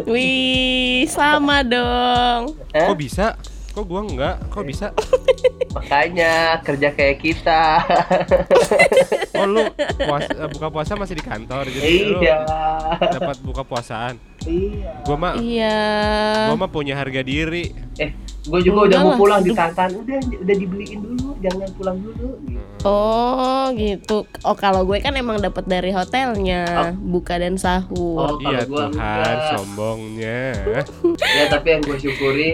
Wih, 0.06 1.10
sama 1.10 1.66
dong. 1.66 2.54
Hah? 2.78 2.94
Kok 2.94 3.00
bisa? 3.00 3.34
Kok 3.74 3.84
gua 3.84 4.02
enggak? 4.02 4.36
Kok 4.48 4.64
bisa? 4.64 4.94
Makanya 5.76 6.62
kerja 6.62 6.90
kayak 6.90 7.18
kita. 7.20 7.62
Oh 9.34 9.50
lu 9.50 9.66
puas- 9.98 10.30
eh, 10.30 10.46
buka 10.48 10.70
puasa 10.70 10.94
masih 10.94 11.18
di 11.18 11.26
kantor 11.26 11.66
jadi 11.66 11.90
iya. 12.16 12.38
dapat 13.02 13.42
buka 13.42 13.66
puasaan. 13.66 14.16
Iya. 14.46 15.02
Gua 15.04 15.18
mah 15.18 15.34
Iya. 15.36 15.78
gua 16.48 16.58
mah 16.60 16.70
punya 16.70 16.94
harga 16.94 17.20
diri. 17.20 17.74
Eh, 17.98 18.14
gue 18.44 18.60
juga 18.62 18.86
udah 18.88 18.98
Enggak 19.00 19.10
mau 19.10 19.18
pulang 19.18 19.42
di. 19.42 19.52
Tantan. 19.52 19.90
Udah 19.98 20.18
udah 20.22 20.56
dibeliin 20.56 21.00
dulu, 21.02 21.34
jangan 21.42 21.70
pulang 21.74 21.98
dulu. 21.98 22.30
Gitu. 22.46 22.62
Oh 22.86 23.66
gitu. 23.74 24.18
Oh 24.42 24.54
kalau 24.54 24.86
gue 24.86 25.02
kan 25.02 25.12
emang 25.14 25.42
dapat 25.42 25.66
dari 25.66 25.90
hotelnya, 25.90 26.94
buka 26.96 27.36
dan 27.36 27.56
Oh, 27.56 27.60
sahur. 27.60 28.38
Iya 28.40 28.64
kalau 28.64 28.70
gua 28.70 28.84
Tuhan, 28.86 28.94
enggak. 28.94 29.50
sombongnya. 29.52 30.42
ya 31.18 31.44
tapi 31.50 31.68
yang 31.70 31.82
gue 31.82 31.98
syukuri 31.98 32.50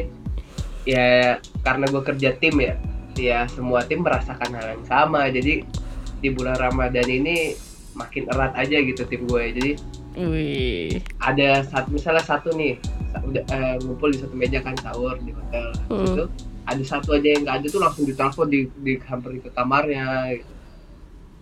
ya 0.83 1.37
karena 1.63 1.85
gue 1.87 2.01
kerja 2.03 2.29
tim 2.37 2.55
ya 2.59 2.75
ya 3.19 3.39
semua 3.51 3.83
tim 3.83 3.99
merasakan 3.99 4.55
hal 4.55 4.79
yang 4.79 4.85
sama 4.87 5.27
jadi 5.27 5.63
di 6.19 6.29
bulan 6.31 6.55
Ramadan 6.55 7.07
ini 7.07 7.55
makin 7.95 8.27
erat 8.31 8.55
aja 8.55 8.77
gitu 8.79 9.03
tim 9.03 9.27
gue 9.27 9.43
jadi 9.55 9.71
Wih. 10.19 10.99
ada 11.19 11.63
satu 11.63 11.91
misalnya 11.91 12.23
satu 12.23 12.51
nih 12.55 12.75
udah 13.23 13.43
eh, 13.49 13.75
ngumpul 13.83 14.11
di 14.11 14.19
satu 14.19 14.35
meja 14.35 14.59
kan 14.59 14.75
sahur 14.79 15.15
di 15.19 15.31
hotel 15.31 15.67
Hmm. 15.89 16.05
itu 16.05 16.23
ada 16.69 16.83
satu 16.85 17.17
aja 17.17 17.27
yang 17.33 17.41
nggak 17.43 17.55
ada 17.59 17.67
tuh 17.67 17.81
langsung 17.81 18.05
ditelepon 18.05 18.47
di 18.47 18.59
di 18.85 18.93
hampir 19.01 19.41
ke 19.41 19.49
kamarnya 19.49 20.37
gitu. 20.37 20.53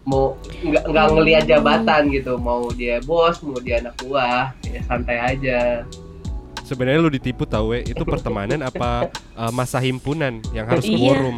mau 0.07 0.39
nggak 0.63 0.83
nggak 0.87 1.07
ngelihat 1.11 1.43
jabatan 1.45 2.01
gitu 2.15 2.39
mau 2.39 2.71
dia 2.71 3.03
bos 3.03 3.43
mau 3.43 3.59
dia 3.59 3.83
anak 3.83 3.99
buah 3.99 4.55
ya 4.63 4.79
santai 4.87 5.17
aja 5.19 5.83
Sebenarnya 6.67 6.99
lu 6.99 7.07
ditipu 7.07 7.47
tau 7.47 7.71
we, 7.71 7.87
itu 7.87 8.03
pertemanan 8.03 8.59
apa 8.59 9.07
eh, 9.39 9.51
masa 9.55 9.79
himpunan 9.79 10.43
yang 10.51 10.67
harus 10.67 10.83
Iya. 10.83 10.99
quorum. 10.99 11.37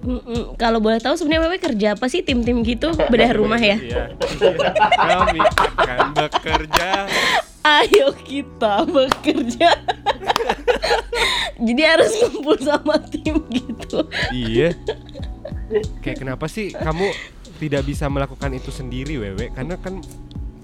Mm-mm. 0.00 0.56
Kalau 0.56 0.80
boleh 0.80 0.96
tahu 0.96 1.20
sebenarnya 1.20 1.44
Wewe 1.44 1.60
kerja 1.60 1.92
apa 1.92 2.08
sih 2.08 2.24
tim-tim 2.24 2.64
gitu? 2.64 2.88
Bedah 3.12 3.36
rumah 3.36 3.60
ya? 3.60 3.76
Iya. 3.76 4.04
Kami 4.96 5.40
akan 5.44 5.98
bekerja. 6.16 6.88
Ayo 7.60 8.16
kita 8.24 8.88
bekerja. 8.88 9.68
Jadi 11.60 11.82
harus 11.84 12.16
kumpul 12.24 12.56
sama 12.56 12.96
tim 13.04 13.36
gitu. 13.52 14.08
Iya. 14.32 14.72
Kayak 16.00 16.24
kenapa 16.24 16.48
sih 16.48 16.72
kamu 16.72 17.12
tidak 17.60 17.84
bisa 17.84 18.08
melakukan 18.08 18.56
itu 18.56 18.72
sendiri, 18.72 19.20
Wewe? 19.20 19.52
Karena 19.52 19.76
kan 19.76 20.00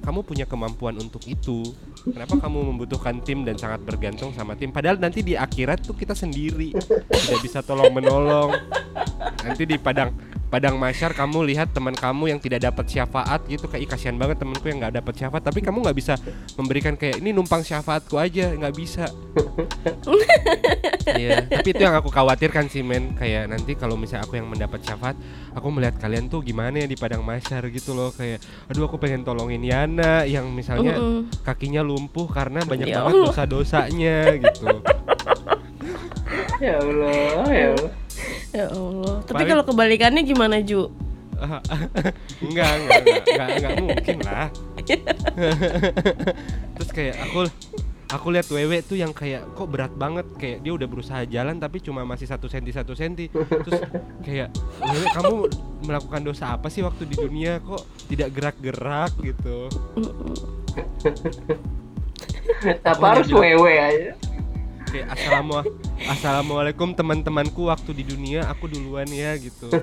kamu 0.06 0.22
punya 0.22 0.46
kemampuan 0.46 0.94
untuk 1.02 1.26
itu. 1.26 1.66
Kenapa 2.06 2.38
kamu 2.38 2.70
membutuhkan 2.70 3.18
tim 3.26 3.42
dan 3.42 3.58
sangat 3.58 3.82
bergantung 3.82 4.30
sama 4.30 4.54
tim? 4.54 4.70
Padahal 4.70 5.02
nanti 5.02 5.26
di 5.26 5.34
akhirat 5.34 5.82
tuh 5.82 5.98
kita 5.98 6.14
sendiri, 6.14 6.70
tidak 7.10 7.40
bisa 7.42 7.58
tolong 7.66 7.90
menolong. 7.90 8.54
Nanti 9.42 9.66
di 9.66 9.74
padang 9.82 10.14
padang 10.46 10.78
masyar 10.78 11.12
kamu 11.12 11.42
lihat 11.52 11.74
teman 11.74 11.92
kamu 11.92 12.32
yang 12.34 12.40
tidak 12.40 12.66
dapat 12.66 12.86
syafaat 12.86 13.42
gitu 13.50 13.66
kayak 13.66 13.82
"Ih, 13.84 13.90
kasihan 13.90 14.16
banget 14.16 14.40
temanku 14.40 14.66
yang 14.70 14.78
nggak 14.78 15.02
dapat 15.02 15.14
syafaat. 15.18 15.42
Tapi 15.42 15.60
kamu 15.62 15.82
nggak 15.82 15.96
bisa 15.98 16.14
memberikan 16.54 16.94
kayak 16.94 17.18
ini 17.20 17.34
numpang 17.34 17.62
syafaatku 17.66 18.16
aja 18.16 18.54
nggak 18.54 18.74
bisa. 18.74 19.06
Iya, 21.06 21.46
tapi 21.46 21.70
itu 21.70 21.86
yang 21.86 21.94
aku 21.94 22.10
khawatirkan 22.10 22.66
sih 22.66 22.82
men. 22.82 23.14
Kayak 23.14 23.46
nanti 23.54 23.78
kalau 23.78 23.94
misalnya 23.94 24.26
aku 24.26 24.34
yang 24.42 24.50
mendapat 24.50 24.82
syafaat 24.82 25.14
Aku 25.54 25.70
melihat 25.72 25.96
kalian 26.02 26.26
tuh 26.26 26.42
gimana 26.42 26.82
ya 26.82 26.86
di 26.90 26.98
padang 26.98 27.22
masyar 27.22 27.62
gitu 27.70 27.94
loh. 27.94 28.10
Kayak 28.10 28.42
aduh 28.66 28.90
aku 28.90 28.98
pengen 28.98 29.22
tolongin 29.22 29.62
Yana 29.62 30.26
Yang 30.26 30.50
misalnya 30.50 30.98
Mm-mm. 30.98 31.30
kakinya 31.46 31.80
lumpuh 31.86 32.26
karena 32.26 32.60
banyak 32.66 32.90
Ya 32.90 33.06
banget 33.06 33.22
dosa-dosanya 33.22 34.34
gitu 34.36 34.66
ya 36.60 36.74
Allah 36.80 37.46
ya 37.50 37.66
Allah. 37.74 37.92
Ya 38.52 38.66
Allah. 38.72 39.14
Tapi 39.24 39.34
Paling- 39.36 39.50
kalau 39.52 39.64
kebalikannya 39.68 40.22
gimana 40.24 40.56
Ju? 40.64 40.88
enggak, 42.40 42.70
enggak, 42.80 43.00
enggak, 43.04 43.20
enggak, 43.28 43.48
enggak 43.52 43.72
mungkin 43.84 44.16
lah. 44.24 44.46
Terus 46.80 46.90
kayak 46.96 47.16
aku 47.28 47.44
Aku 48.06 48.30
lihat 48.30 48.46
Wewe 48.54 48.86
tuh 48.86 48.94
yang 48.94 49.10
kayak 49.10 49.58
kok 49.58 49.66
berat 49.66 49.90
banget. 49.98 50.22
Kayak 50.38 50.62
dia 50.62 50.72
udah 50.78 50.86
berusaha 50.86 51.26
jalan 51.26 51.58
tapi 51.58 51.82
cuma 51.82 52.06
masih 52.06 52.30
satu 52.30 52.46
senti 52.46 52.70
satu 52.70 52.94
senti. 52.94 53.26
Terus 53.26 53.82
kayak 54.22 54.54
Wewe 54.78 55.06
kamu 55.10 55.34
melakukan 55.90 56.22
dosa 56.22 56.54
apa 56.54 56.70
sih 56.70 56.86
waktu 56.86 57.02
di 57.10 57.18
dunia? 57.18 57.58
Kok 57.58 58.06
tidak 58.06 58.30
gerak-gerak 58.30 59.10
gitu? 59.26 59.66
Apa 62.86 63.04
harus 63.18 63.28
wewe 63.34 63.74
aja 63.74 64.14
kayak 64.96 65.12
assalamu 65.12 65.60
assalamualaikum 66.08 66.88
teman-temanku 66.96 67.68
waktu 67.68 67.92
di 68.00 68.04
dunia 68.08 68.48
aku 68.48 68.64
duluan 68.72 69.04
ya 69.12 69.36
gitu 69.36 69.68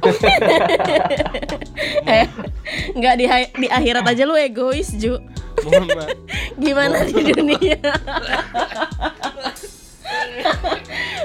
Eh, 2.04 2.26
nggak 2.98 3.16
di 3.22 3.26
di 3.62 3.68
akhirat 3.70 4.04
aja 4.10 4.26
lu 4.26 4.34
egois 4.34 4.90
Ju. 4.98 5.22
mohon 5.62 5.86
maaf 5.94 6.10
Gimana 6.64 7.06
di 7.06 7.22
dunia? 7.22 7.78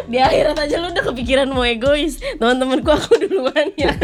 di 0.07 0.18
akhirat 0.21 0.57
aja 0.61 0.75
lu 0.78 0.87
udah 0.92 1.04
kepikiran 1.11 1.49
mau 1.50 1.66
egois. 1.66 2.21
Teman-temanku 2.38 2.90
aku 2.90 3.12
duluan 3.26 3.75
ya. 3.75 3.90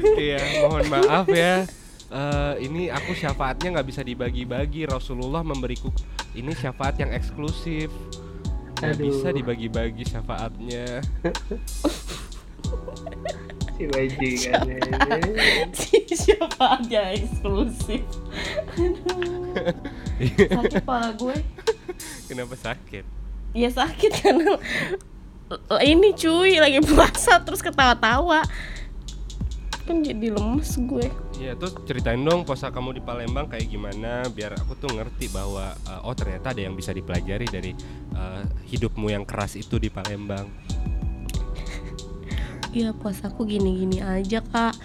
Iya, 0.00 0.40
mohon 0.64 0.86
maaf 0.88 1.26
ya. 1.28 1.66
Eh, 2.10 2.54
ini 2.66 2.90
aku 2.90 3.14
syafaatnya 3.14 3.78
nggak 3.78 3.86
bisa 3.86 4.02
dibagi-bagi. 4.02 4.82
Rasulullah 4.90 5.46
memberiku 5.46 5.94
ini 6.34 6.50
syafaat 6.58 6.98
yang 6.98 7.14
eksklusif. 7.14 7.86
Nggak 8.82 8.98
bisa 8.98 9.30
dibagi-bagi 9.30 10.02
syafaatnya. 10.02 11.06
si 13.78 13.86
bajingan 13.88 14.66
ini 14.66 14.90
Siapa 16.10 16.82
aja 16.82 17.14
eksklusif. 17.14 18.02
Aduh. 18.74 19.54
Sakit 20.50 20.82
pala 20.82 21.14
gue. 21.14 21.38
Kenapa 22.26 22.58
sakit? 22.58 23.06
Ya 23.54 23.70
sakit 23.70 24.10
karena 24.18 24.58
ini 25.78 26.10
cuy 26.18 26.58
lagi 26.58 26.82
puasa 26.82 27.38
terus 27.46 27.62
ketawa-tawa. 27.62 28.42
Kan 29.86 30.02
jadi 30.02 30.34
lemes 30.34 30.74
gue. 30.74 31.29
Iya, 31.40 31.56
terus 31.56 31.72
ceritain 31.88 32.20
dong 32.20 32.44
puasa 32.44 32.68
kamu 32.68 33.00
di 33.00 33.02
Palembang 33.02 33.48
kayak 33.48 33.72
gimana 33.72 34.28
biar 34.28 34.60
aku 34.60 34.76
tuh 34.76 34.92
ngerti 34.92 35.32
bahwa 35.32 35.72
eh, 35.72 36.00
oh 36.04 36.12
ternyata 36.12 36.52
ada 36.52 36.60
yang 36.60 36.76
bisa 36.76 36.92
dipelajari 36.92 37.48
dari 37.48 37.72
eh, 38.12 38.42
hidupmu 38.68 39.08
yang 39.08 39.24
keras 39.24 39.56
itu 39.56 39.80
di 39.80 39.88
Palembang. 39.88 40.44
Iya 42.76 42.92
puasaku 42.92 43.48
gini-gini 43.48 44.04
aja 44.04 44.44
kak. 44.44 44.76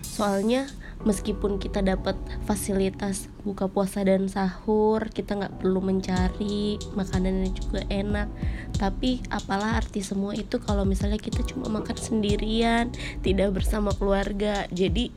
Soalnya 0.00 0.70
meskipun 1.02 1.58
kita 1.58 1.82
dapat 1.82 2.14
fasilitas 2.46 3.26
buka 3.40 3.72
puasa 3.72 4.04
dan 4.04 4.28
sahur 4.28 5.08
Kita 5.08 5.32
nggak 5.36 5.64
perlu 5.64 5.84
mencari 5.84 6.78
makanannya 6.94 7.50
juga 7.50 7.82
enak. 7.90 8.30
Tapi 8.78 9.26
apalah 9.28 9.82
arti 9.82 10.06
semua 10.06 10.38
itu 10.38 10.62
kalau 10.62 10.86
misalnya 10.86 11.18
kita 11.18 11.42
cuma 11.44 11.68
makan 11.68 11.98
sendirian 11.98 12.94
Tidak 13.20 13.50
bersama 13.52 13.92
keluarga. 13.92 14.64
Jadi 14.72 15.12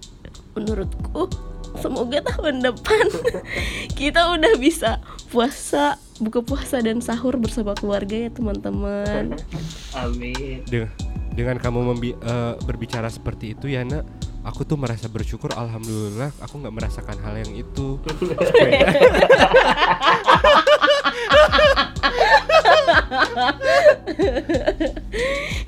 menurutku 0.54 1.30
semoga 1.82 2.22
tahun 2.22 2.62
depan 2.62 3.06
kita 4.00 4.30
udah 4.38 4.54
bisa 4.62 5.02
puasa 5.34 5.98
buka 6.22 6.46
puasa 6.46 6.78
dan 6.80 7.02
sahur 7.02 7.36
bersama 7.42 7.74
keluarga 7.74 8.14
ya 8.14 8.30
teman-teman. 8.30 9.34
Amin. 9.98 10.62
Dengan, 10.70 10.94
dengan 11.34 11.58
kamu 11.58 11.80
membi- 11.94 12.14
eh, 12.16 12.54
berbicara 12.62 13.10
seperti 13.10 13.58
itu 13.58 13.66
ya 13.74 13.82
nak 13.82 14.06
aku 14.46 14.62
tuh 14.68 14.78
merasa 14.78 15.10
bersyukur 15.10 15.50
alhamdulillah 15.56 16.30
aku 16.38 16.62
nggak 16.62 16.76
merasakan 16.76 17.18
hal 17.26 17.34
yang 17.42 17.54
itu. 17.58 17.98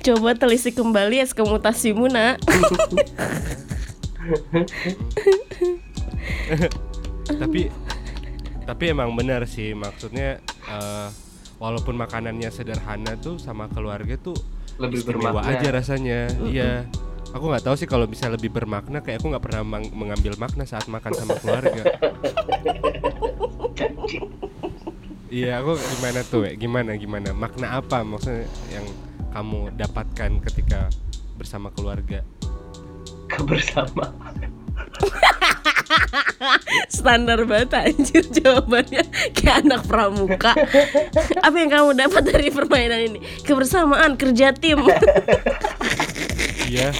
Coba 0.06 0.38
telisik 0.38 0.78
kembali 0.78 1.18
es 1.18 1.34
kemutasimu 1.34 2.06
nak 2.06 2.38
tapi 7.42 7.70
tapi 8.66 8.84
emang 8.90 9.14
benar 9.14 9.46
sih 9.46 9.74
maksudnya 9.74 10.38
eh, 10.66 11.08
walaupun 11.62 11.94
makanannya 11.96 12.50
sederhana 12.50 13.16
tuh 13.18 13.38
sama 13.40 13.68
keluarga 13.70 14.16
tuh 14.18 14.34
lebih 14.76 15.08
bermakna. 15.08 15.56
aja 15.56 15.68
rasanya. 15.72 16.28
Iya. 16.44 16.84
Aku 17.32 17.48
nggak 17.52 17.64
tahu 17.68 17.76
sih 17.76 17.88
kalau 17.88 18.06
bisa 18.08 18.28
lebih 18.32 18.48
bermakna 18.52 19.00
kayak 19.04 19.20
aku 19.20 19.28
nggak 19.32 19.44
pernah 19.44 19.62
mang- 19.64 19.92
mengambil 19.92 20.36
makna 20.40 20.64
saat 20.64 20.88
makan 20.88 21.12
sama 21.16 21.34
keluarga. 21.40 21.82
Iya 25.26 25.58
aku 25.58 25.74
gimana 25.74 26.22
tuh 26.22 26.46
we? 26.46 26.54
gimana 26.54 26.94
gimana? 26.94 27.34
Makna 27.34 27.82
apa 27.82 28.06
maksudnya 28.06 28.46
yang 28.70 28.86
kamu 29.34 29.74
dapatkan 29.74 30.38
ketika 30.48 30.86
bersama 31.34 31.74
keluarga 31.74 32.22
kebersamaan 33.28 34.12
Standar 36.88 37.44
banget 37.44 37.72
anjir 37.74 38.24
jawabannya 38.32 39.04
kayak 39.32 39.64
anak 39.64 39.82
pramuka. 39.84 40.52
Apa 41.46 41.56
yang 41.56 41.70
kamu 41.70 41.90
dapat 41.96 42.22
dari 42.26 42.48
permainan 42.48 43.00
ini? 43.12 43.18
Kebersamaan, 43.44 44.16
kerja 44.16 44.52
tim. 44.56 44.80
Iya. 46.66 46.90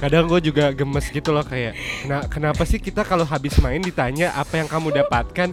Kadang 0.00 0.32
gue 0.32 0.40
juga 0.40 0.72
gemes 0.72 1.04
gitu 1.12 1.28
loh 1.28 1.44
kayak 1.44 1.76
"Kena- 2.02 2.24
kenapa 2.24 2.64
sih 2.64 2.80
kita 2.80 3.04
kalau 3.04 3.28
habis 3.28 3.60
main 3.60 3.84
ditanya 3.84 4.32
apa 4.32 4.56
yang 4.56 4.64
kamu 4.64 4.96
dapatkan 4.96 5.52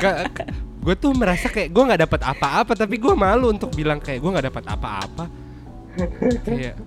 kayak 0.00 0.32
gue 0.80 0.94
tuh 0.96 1.12
merasa 1.12 1.52
kayak 1.52 1.76
gue 1.76 1.82
nggak 1.84 2.08
dapat 2.08 2.20
apa-apa 2.24 2.72
tapi 2.72 2.96
gue 2.96 3.12
malu 3.12 3.52
untuk 3.52 3.68
bilang 3.76 4.00
kayak 4.00 4.24
gue 4.24 4.30
nggak 4.32 4.48
dapat 4.48 4.64
apa-apa 4.64 5.24
kayak 6.40 6.80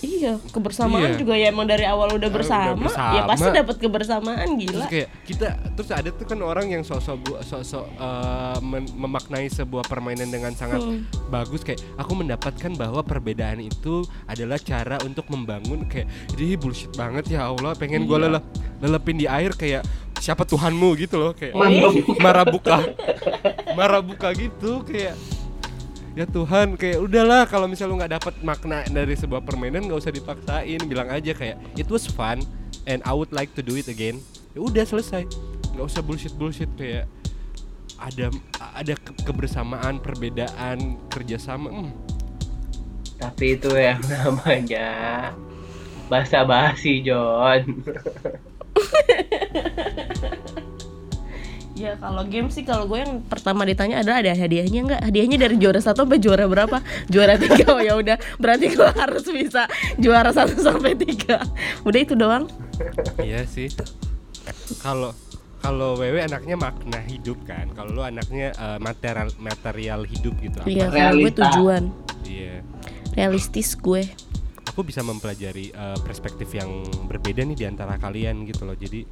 iya, 0.00 0.32
kebersamaan 0.48 1.10
Iya. 1.10 1.18
juga 1.18 1.34
ya 1.34 1.48
emang 1.48 1.64
dari 1.64 1.82
awal 1.82 2.08
udah 2.10 2.18
Udah 2.20 2.30
bersama, 2.30 2.64
ya 2.68 2.74
bersama. 2.76 3.26
pasti 3.26 3.48
dapat 3.50 3.76
kebersamaan 3.76 4.48
terus 4.50 4.62
gila. 4.68 4.86
kayak 4.86 5.08
kita 5.22 5.46
terus 5.72 5.90
ada 5.90 6.08
tuh 6.08 6.24
kan 6.24 6.38
orang 6.40 6.66
yang 6.68 6.82
sosok 6.82 7.16
gua 7.22 7.38
sosok 7.42 7.86
eh, 7.90 8.58
men- 8.60 8.92
memaknai 8.92 9.46
sebuah 9.48 9.84
permainan 9.84 10.28
dengan 10.28 10.52
sangat 10.52 10.78
Hmm. 10.78 11.02
bagus 11.28 11.60
kayak 11.60 11.80
aku 11.94 12.12
mendapatkan 12.14 12.70
bahwa 12.72 13.00
perbedaan 13.00 13.58
itu 13.58 14.00
adalah 14.24 14.56
cara 14.56 14.98
untuk 15.02 15.26
membangun 15.28 15.84
kayak 15.84 16.06
ini 16.34 16.54
bullshit 16.54 16.90
banget 16.92 17.30
ya 17.30 17.46
Allah 17.46 17.74
pengen 17.74 18.04
gue 18.04 18.18
lelep 18.18 18.44
lelepin 18.78 19.16
di 19.16 19.26
air 19.26 19.50
kayak 19.52 19.82
siapa 20.16 20.42
Tuhanmu 20.42 20.94
gitu 20.96 21.16
loh 21.16 21.32
kayak 21.32 21.54
Mantap. 21.54 21.94
marabuka 22.24 22.76
marabuka 23.72 24.28
gitu 24.32 24.82
kayak 24.82 25.14
ya 26.18 26.26
Tuhan 26.26 26.74
kayak 26.74 26.98
udahlah 26.98 27.46
kalau 27.46 27.70
misalnya 27.70 27.94
lu 27.94 27.96
nggak 28.02 28.14
dapat 28.18 28.34
makna 28.42 28.82
dari 28.90 29.14
sebuah 29.14 29.38
permainan 29.46 29.86
nggak 29.86 30.02
usah 30.02 30.10
dipaksain 30.10 30.82
bilang 30.90 31.06
aja 31.14 31.30
kayak 31.30 31.62
it 31.78 31.86
was 31.86 32.10
fun 32.10 32.42
and 32.90 32.98
I 33.06 33.14
would 33.14 33.30
like 33.30 33.54
to 33.54 33.62
do 33.62 33.78
it 33.78 33.86
again 33.86 34.18
ya 34.50 34.66
udah 34.66 34.82
selesai 34.82 35.30
nggak 35.78 35.86
usah 35.86 36.02
bullshit 36.02 36.34
bullshit 36.34 36.66
kayak 36.74 37.06
ada 38.02 38.34
ada 38.74 38.98
ke- 38.98 39.14
kebersamaan 39.22 40.02
perbedaan 40.02 40.98
kerjasama 41.06 41.70
hmm. 41.70 42.18
Tapi 43.18 43.58
itu 43.58 43.74
yang 43.74 43.98
namanya 44.10 44.90
basa 46.06 46.46
basi 46.46 47.02
John. 47.02 47.82
Ya 51.78 51.94
kalau 51.94 52.26
game 52.26 52.50
sih 52.50 52.66
kalau 52.66 52.84
gue 52.84 52.98
yang 52.98 53.22
pertama 53.22 53.62
ditanya 53.62 54.02
adalah 54.02 54.18
ada 54.18 54.34
hadiahnya 54.34 54.80
nggak? 54.82 55.02
Hadiahnya 55.06 55.38
dari 55.38 55.56
juara 55.56 55.78
satu 55.78 56.02
sampai 56.02 56.18
juara 56.18 56.44
berapa? 56.44 56.82
Juara 57.06 57.38
tiga 57.38 57.70
oh 57.70 57.78
ya 57.78 57.94
udah 57.94 58.18
berarti 58.36 58.74
gue 58.74 58.90
harus 58.90 59.22
bisa 59.24 59.70
juara 59.94 60.34
satu 60.34 60.58
sampai 60.58 60.98
tiga. 60.98 61.38
Udah 61.86 62.00
itu 62.02 62.18
doang. 62.18 62.50
iya 63.18 63.46
sih 63.46 63.70
kalau 64.78 65.14
kalau 65.58 65.94
wewe 65.94 66.18
anaknya 66.18 66.54
makna 66.54 66.98
hidup 67.00 67.38
kan 67.42 67.66
kalau 67.74 67.90
lu 67.92 68.02
anaknya 68.02 68.54
eh, 68.54 68.78
material 68.78 69.28
material 69.36 70.00
hidup 70.02 70.34
gitu 70.38 70.58
Iya 70.64 70.86
kalau 70.88 71.18
gue 71.18 71.32
tujuan 71.34 71.82
iya 72.22 72.62
realistis 73.12 73.74
gue. 73.74 74.06
aku 74.64 74.86
bisa 74.86 75.02
mempelajari 75.02 75.70
eh, 75.70 75.98
perspektif 76.02 76.54
yang 76.54 76.70
berbeda 77.06 77.42
nih 77.42 77.56
di 77.56 77.66
antara 77.66 77.98
kalian 77.98 78.46
gitu 78.46 78.62
loh. 78.62 78.74
Jadi 78.74 79.02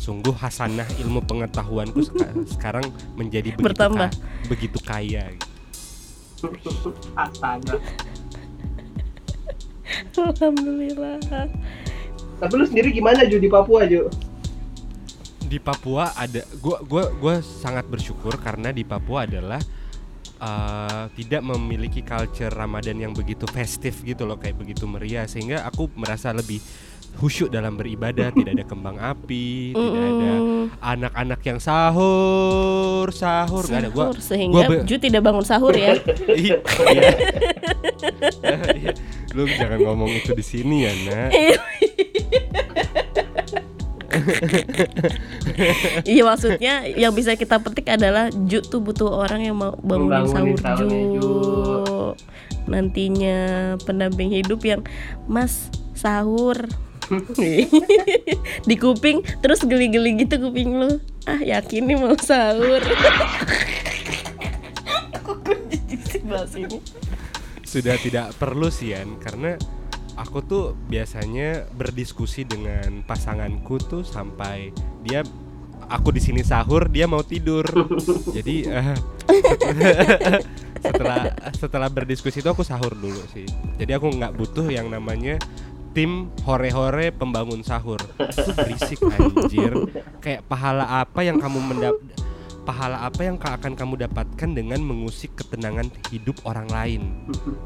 sungguh 0.00 0.32
hasanah 0.32 0.88
ilmu 0.96 1.20
pengetahuanku 1.20 2.00
seka- 2.00 2.32
sekarang 2.48 2.88
menjadi 3.14 3.52
begitu 3.52 3.68
Bertambah. 3.68 4.08
ka- 4.08 4.48
begitu 4.48 4.78
kaya. 4.80 5.28
Astaga. 7.14 7.76
Alhamdulillah. 10.16 11.20
Tapi 12.40 12.52
lu 12.56 12.64
sendiri 12.64 12.88
gimana 12.90 13.28
Ju 13.28 13.36
di 13.36 13.52
Papua 13.52 13.84
Ju? 13.84 14.08
Di 15.44 15.58
Papua 15.58 16.14
ada 16.14 16.40
gua 16.62 16.80
gua 16.80 17.04
gua 17.12 17.34
sangat 17.42 17.84
bersyukur 17.84 18.40
karena 18.40 18.72
di 18.72 18.86
Papua 18.86 19.28
adalah 19.28 19.60
eh, 20.40 21.04
tidak 21.12 21.42
memiliki 21.44 22.00
culture 22.00 22.48
Ramadan 22.48 22.96
yang 22.96 23.12
begitu 23.12 23.44
festif 23.44 24.00
gitu 24.00 24.24
loh 24.24 24.40
kayak 24.40 24.56
begitu 24.56 24.88
meriah 24.88 25.28
sehingga 25.28 25.66
aku 25.66 25.92
merasa 25.92 26.32
lebih 26.32 26.62
khusyuk 27.16 27.48
dalam 27.48 27.74
beribadah 27.74 28.30
tidak 28.36 28.52
ada 28.54 28.64
kembang 28.64 28.96
api 28.96 29.72
tidak 29.72 30.04
ada 30.06 30.30
anak-anak 30.80 31.40
yang 31.42 31.58
sahur 31.58 33.10
sahur 33.10 33.64
nggak 33.64 33.80
ada 33.80 33.90
gua 33.90 34.04
Sahur, 34.06 34.18
sehingga 34.18 34.54
gua 34.54 34.70
be- 34.70 34.84
Ju 34.84 34.96
tidak 34.96 35.22
bangun 35.22 35.44
sahur 35.44 35.74
ya. 35.74 35.98
Iya. 36.30 36.56
Iya. 36.62 37.10
Lu 39.30 39.46
jangan 39.46 39.78
ngomong 39.78 40.10
itu 40.10 40.30
di 40.32 40.42
sini 40.42 40.76
ya, 40.84 40.92
Nak. 41.06 41.30
Iya 46.04 46.22
maksudnya 46.24 46.82
yang 46.88 47.12
bisa 47.12 47.34
kita 47.34 47.60
petik 47.60 47.88
adalah 47.88 48.28
Ju 48.32 48.60
tuh 48.60 48.80
butuh 48.80 49.08
orang 49.08 49.44
yang 49.44 49.56
mau 49.56 49.74
bangunin 49.76 50.26
sahur 50.26 50.58
Ju. 50.78 50.88
Ju. 51.16 51.30
Nantinya 52.66 53.38
pendamping 53.82 54.30
hidup 54.30 54.60
yang 54.62 54.80
Mas 55.26 55.68
sahur 55.92 56.56
di 58.68 58.74
kuping 58.78 59.22
terus 59.42 59.66
geli-geli 59.66 60.22
gitu 60.22 60.38
kuping 60.38 60.70
lu 60.78 60.90
ah 61.26 61.40
yakin 61.42 61.86
nih 61.90 61.96
mau 61.98 62.14
sahur 62.18 62.82
Kok 65.20 65.36
gue 65.44 65.56
jadi 65.68 66.18
bahas 66.26 66.54
ini 66.56 66.78
Sudah 67.70 67.94
tidak 68.02 68.34
perlu 68.34 68.66
sih, 68.66 68.90
Yan, 68.90 69.14
karena 69.22 69.54
aku 70.18 70.42
tuh 70.42 70.64
biasanya 70.90 71.70
berdiskusi 71.70 72.42
dengan 72.42 73.06
pasanganku 73.06 73.78
tuh 73.78 74.02
sampai 74.02 74.74
dia 75.06 75.22
aku 75.86 76.10
di 76.10 76.18
sini 76.18 76.42
sahur, 76.42 76.90
dia 76.90 77.06
mau 77.06 77.22
tidur. 77.22 77.62
Jadi 78.36 78.66
eh, 78.66 78.98
setelah 80.82 81.30
setelah 81.54 81.88
berdiskusi 81.90 82.42
itu 82.42 82.50
aku 82.50 82.66
sahur 82.66 82.90
dulu 82.90 83.22
sih. 83.30 83.46
Jadi 83.78 83.92
aku 83.94 84.10
nggak 84.10 84.34
butuh 84.34 84.66
yang 84.66 84.90
namanya 84.90 85.38
tim 85.90 86.28
hore-hore 86.42 87.10
pembangun 87.10 87.60
sahur. 87.60 87.98
Itu 88.16 88.50
berisik 88.52 88.98
anjir. 89.04 89.72
Kayak 90.18 90.46
pahala 90.46 91.02
apa 91.02 91.20
yang 91.20 91.36
kamu 91.36 91.58
mendap 91.60 91.96
pahala 92.60 93.02
apa 93.02 93.24
yang 93.24 93.34
ka- 93.34 93.56
akan 93.56 93.72
kamu 93.72 94.06
dapatkan 94.06 94.50
dengan 94.52 94.78
mengusik 94.80 95.34
ketenangan 95.34 95.90
hidup 96.08 96.38
orang 96.44 96.68
lain. 96.68 97.02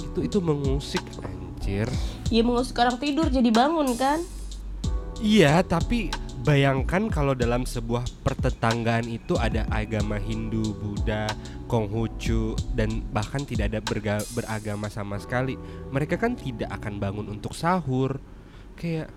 Itu 0.00 0.20
itu 0.22 0.38
mengusik 0.38 1.02
anjir. 1.20 1.88
ya 2.28 2.40
mau 2.40 2.60
sekarang 2.60 2.96
tidur 2.96 3.24
jadi 3.26 3.48
bangun 3.48 3.96
kan 3.96 4.20
Iya, 5.16 5.62
tapi 5.62 6.12
bayangkan 6.44 7.08
kalau 7.08 7.32
dalam 7.32 7.64
sebuah 7.64 8.04
pertetanggaan 8.20 9.08
itu 9.08 9.34
ada 9.40 9.64
agama 9.72 10.20
Hindu, 10.20 10.76
Buddha, 10.76 11.26
Konghucu 11.66 12.52
dan 12.76 13.00
bahkan 13.10 13.42
tidak 13.48 13.72
ada 13.72 13.80
berga- 13.80 14.28
beragama 14.36 14.92
sama 14.92 15.16
sekali. 15.16 15.56
Mereka 15.88 16.20
kan 16.20 16.36
tidak 16.36 16.68
akan 16.68 17.00
bangun 17.00 17.26
untuk 17.32 17.56
sahur. 17.56 18.20
Kayak 18.76 19.08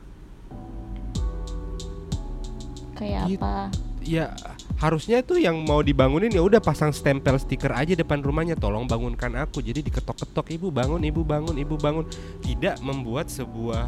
kayak 2.97 3.29
Gitu. 3.29 3.37
apa 3.37 3.69
ya 4.01 4.33
harusnya 4.81 5.21
tuh 5.21 5.37
yang 5.37 5.61
mau 5.67 5.85
dibangunin 5.85 6.33
ya 6.33 6.41
udah 6.41 6.57
pasang 6.57 6.89
stempel 6.89 7.37
stiker 7.37 7.69
aja 7.75 7.93
depan 7.93 8.23
rumahnya 8.23 8.57
tolong 8.57 8.89
bangunkan 8.89 9.37
aku 9.37 9.61
jadi 9.61 9.85
diketok-ketok 9.85 10.49
ibu 10.55 10.73
bangun 10.73 11.03
ibu 11.05 11.21
bangun 11.21 11.55
ibu 11.61 11.75
bangun 11.77 12.09
tidak 12.41 12.79
membuat 12.81 13.29
sebuah 13.29 13.85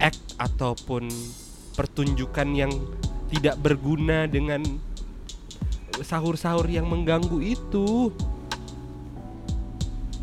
act 0.00 0.38
ataupun 0.40 1.10
pertunjukan 1.80 2.48
yang 2.52 2.68
tidak 3.32 3.56
berguna 3.56 4.28
dengan 4.28 4.60
sahur-sahur 6.04 6.68
yang 6.68 6.84
mengganggu 6.84 7.40
itu. 7.40 8.12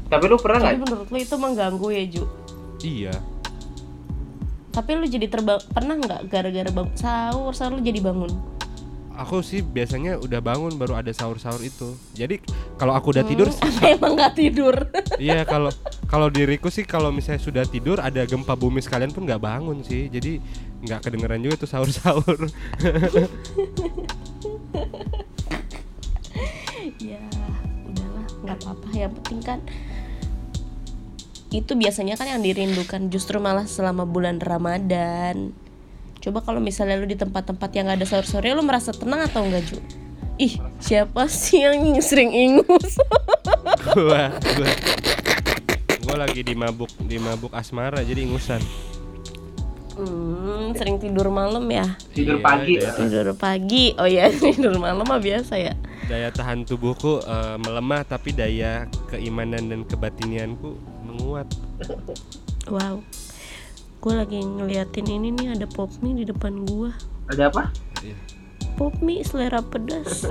Tapi 0.05 0.23
lu 0.29 0.37
pernah 0.37 0.61
tapi 0.61 0.77
nggak? 0.77 0.85
menurut 0.85 1.07
lu 1.09 1.17
itu 1.17 1.35
mengganggu 1.41 1.87
ya 1.89 2.03
Ju? 2.05 2.23
Iya. 2.85 3.15
Tapi 4.69 4.89
lu 5.01 5.09
jadi 5.09 5.25
terbang 5.25 5.57
pernah 5.73 5.97
nggak 5.97 6.21
gara-gara 6.29 6.69
bangun 6.69 6.93
sahur 6.93 7.57
sahur 7.57 7.81
lu 7.81 7.81
jadi 7.81 8.05
bangun 8.05 8.29
aku 9.17 9.41
sih 9.41 9.65
biasanya 9.65 10.21
udah 10.21 10.37
bangun 10.39 10.77
baru 10.77 11.01
ada 11.01 11.09
sahur-sahur 11.09 11.59
itu. 11.65 11.97
Jadi 12.13 12.37
kalau 12.77 12.93
aku 12.93 13.09
udah 13.09 13.25
tidur 13.25 13.49
Hmm, 13.49 13.57
apa 13.73 13.89
emang 13.97 14.13
nggak 14.13 14.33
tidur. 14.37 14.75
Iya 15.17 15.41
kalau 15.49 15.73
kalau 16.05 16.29
diriku 16.29 16.69
sih 16.69 16.85
kalau 16.85 17.09
misalnya 17.09 17.41
sudah 17.41 17.65
tidur 17.65 17.97
ada 17.97 18.21
gempa 18.29 18.53
bumi 18.53 18.77
sekalian 18.85 19.09
pun 19.09 19.25
nggak 19.25 19.41
bangun 19.41 19.81
sih. 19.81 20.05
Jadi 20.13 20.37
nggak 20.85 21.09
kedengeran 21.09 21.41
juga 21.41 21.65
tuh 21.65 21.69
sahur 21.73 21.89
sahur 21.89 22.37
ya 27.01 27.17
udahlah 27.89 28.25
nggak 28.45 28.57
apa-apa. 28.61 28.87
Yang 28.93 29.11
penting 29.21 29.41
kan 29.41 29.59
itu 31.49 31.73
biasanya 31.73 32.13
kan 32.13 32.29
yang 32.29 32.45
dirindukan. 32.45 33.09
Justru 33.09 33.41
malah 33.41 33.65
selama 33.65 34.05
bulan 34.05 34.37
Ramadan 34.37 35.57
coba 36.27 36.43
kalau 36.43 36.59
misalnya 36.59 36.99
lu 36.99 37.07
di 37.07 37.15
tempat-tempat 37.15 37.69
yang 37.71 37.87
nggak 37.87 38.03
ada 38.03 38.07
sahur-sahurnya 38.07 38.53
lu 38.53 38.61
merasa 38.61 38.91
tenang 38.91 39.23
atau 39.23 39.47
enggak 39.47 39.63
Ju? 39.63 39.79
ih 40.37 40.53
siapa 40.77 41.25
sih 41.25 41.63
yang 41.63 41.79
sering 41.97 42.29
ingus 42.29 42.99
gua 43.87 44.29
gua 44.35 44.71
gua 46.03 46.15
lagi 46.19 46.43
di 46.43 46.53
mabuk 46.53 46.91
di 46.99 47.15
mabuk 47.17 47.51
asmara 47.51 48.03
jadi 48.03 48.21
ingusan 48.21 48.59
Hmm, 49.97 50.77
sering 50.77 51.01
tidur 51.01 51.25
malam 51.25 51.65
ya? 51.65 51.97
Tidur 52.13 52.37
Iya, 52.37 52.45
pagi. 52.45 52.73
daya, 52.77 52.93
Tidur 52.93 53.27
pagi. 53.33 53.85
Oh 53.97 54.05
iya, 54.05 54.29
tidur 54.45 54.77
malam 54.77 55.01
mah 55.01 55.17
biasa 55.17 55.57
ya. 55.57 55.73
daya 56.05 56.29
tahan 56.29 56.63
tubuhku 56.63 57.17
eh, 57.17 57.57
melemah 57.57 58.05
tapi 58.05 58.29
daya 58.29 58.85
keimanan 59.09 59.65
dan 59.65 59.81
kebatinianku 59.81 60.77
menguat. 61.01 61.49
Wow. 62.69 63.01
Gue 63.97 64.13
lagi 64.13 64.39
ngeliatin 64.39 65.07
ini 65.09 65.33
nih 65.33 65.47
ada 65.57 65.65
pop 65.65 65.89
mie 65.99 66.23
di 66.23 66.25
depan 66.25 66.63
gua. 66.69 66.93
Ada 67.33 67.49
apa? 67.49 67.73
Iya. 68.05 68.15
Pop 68.77 68.93
mie 69.01 69.25
selera 69.25 69.59
pedas. 69.59 70.29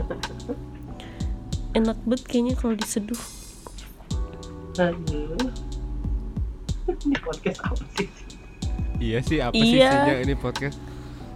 Enak 1.74 1.98
banget 2.07 2.22
kayaknya 2.24 2.55
kalau 2.57 2.79
diseduh. 2.79 3.22
Aduh. 4.79 5.37
Ini 6.87 7.16
podcast 7.20 7.61
apa 7.66 7.85
sih? 7.98 8.09
Iya 8.96 9.18
sih 9.20 9.38
apa 9.42 9.52
sih 9.52 9.76
Iya. 9.76 9.90
isinya 9.92 10.16
ini 10.24 10.35
podcast? 10.38 10.79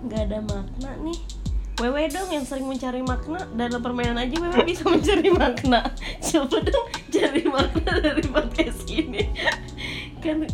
Gak 0.08 0.30
ada 0.30 0.38
makna 0.40 0.90
nih. 1.04 1.18
Wewe 1.80 2.12
dong 2.12 2.28
yang 2.28 2.44
sering 2.44 2.68
mencari 2.68 3.00
makna 3.00 3.48
dalam 3.56 3.80
permainan 3.80 4.16
aja 4.16 4.36
Wewe 4.36 4.64
bisa 4.64 4.84
mencari 4.84 5.28
makna. 5.32 5.92
Coba 6.24 6.60
dong 6.62 6.86
cari 7.10 7.42
makna 7.44 7.92
dari 7.98 8.24
podcast 8.24 8.84
ini. 8.88 9.28
kan 10.20 10.44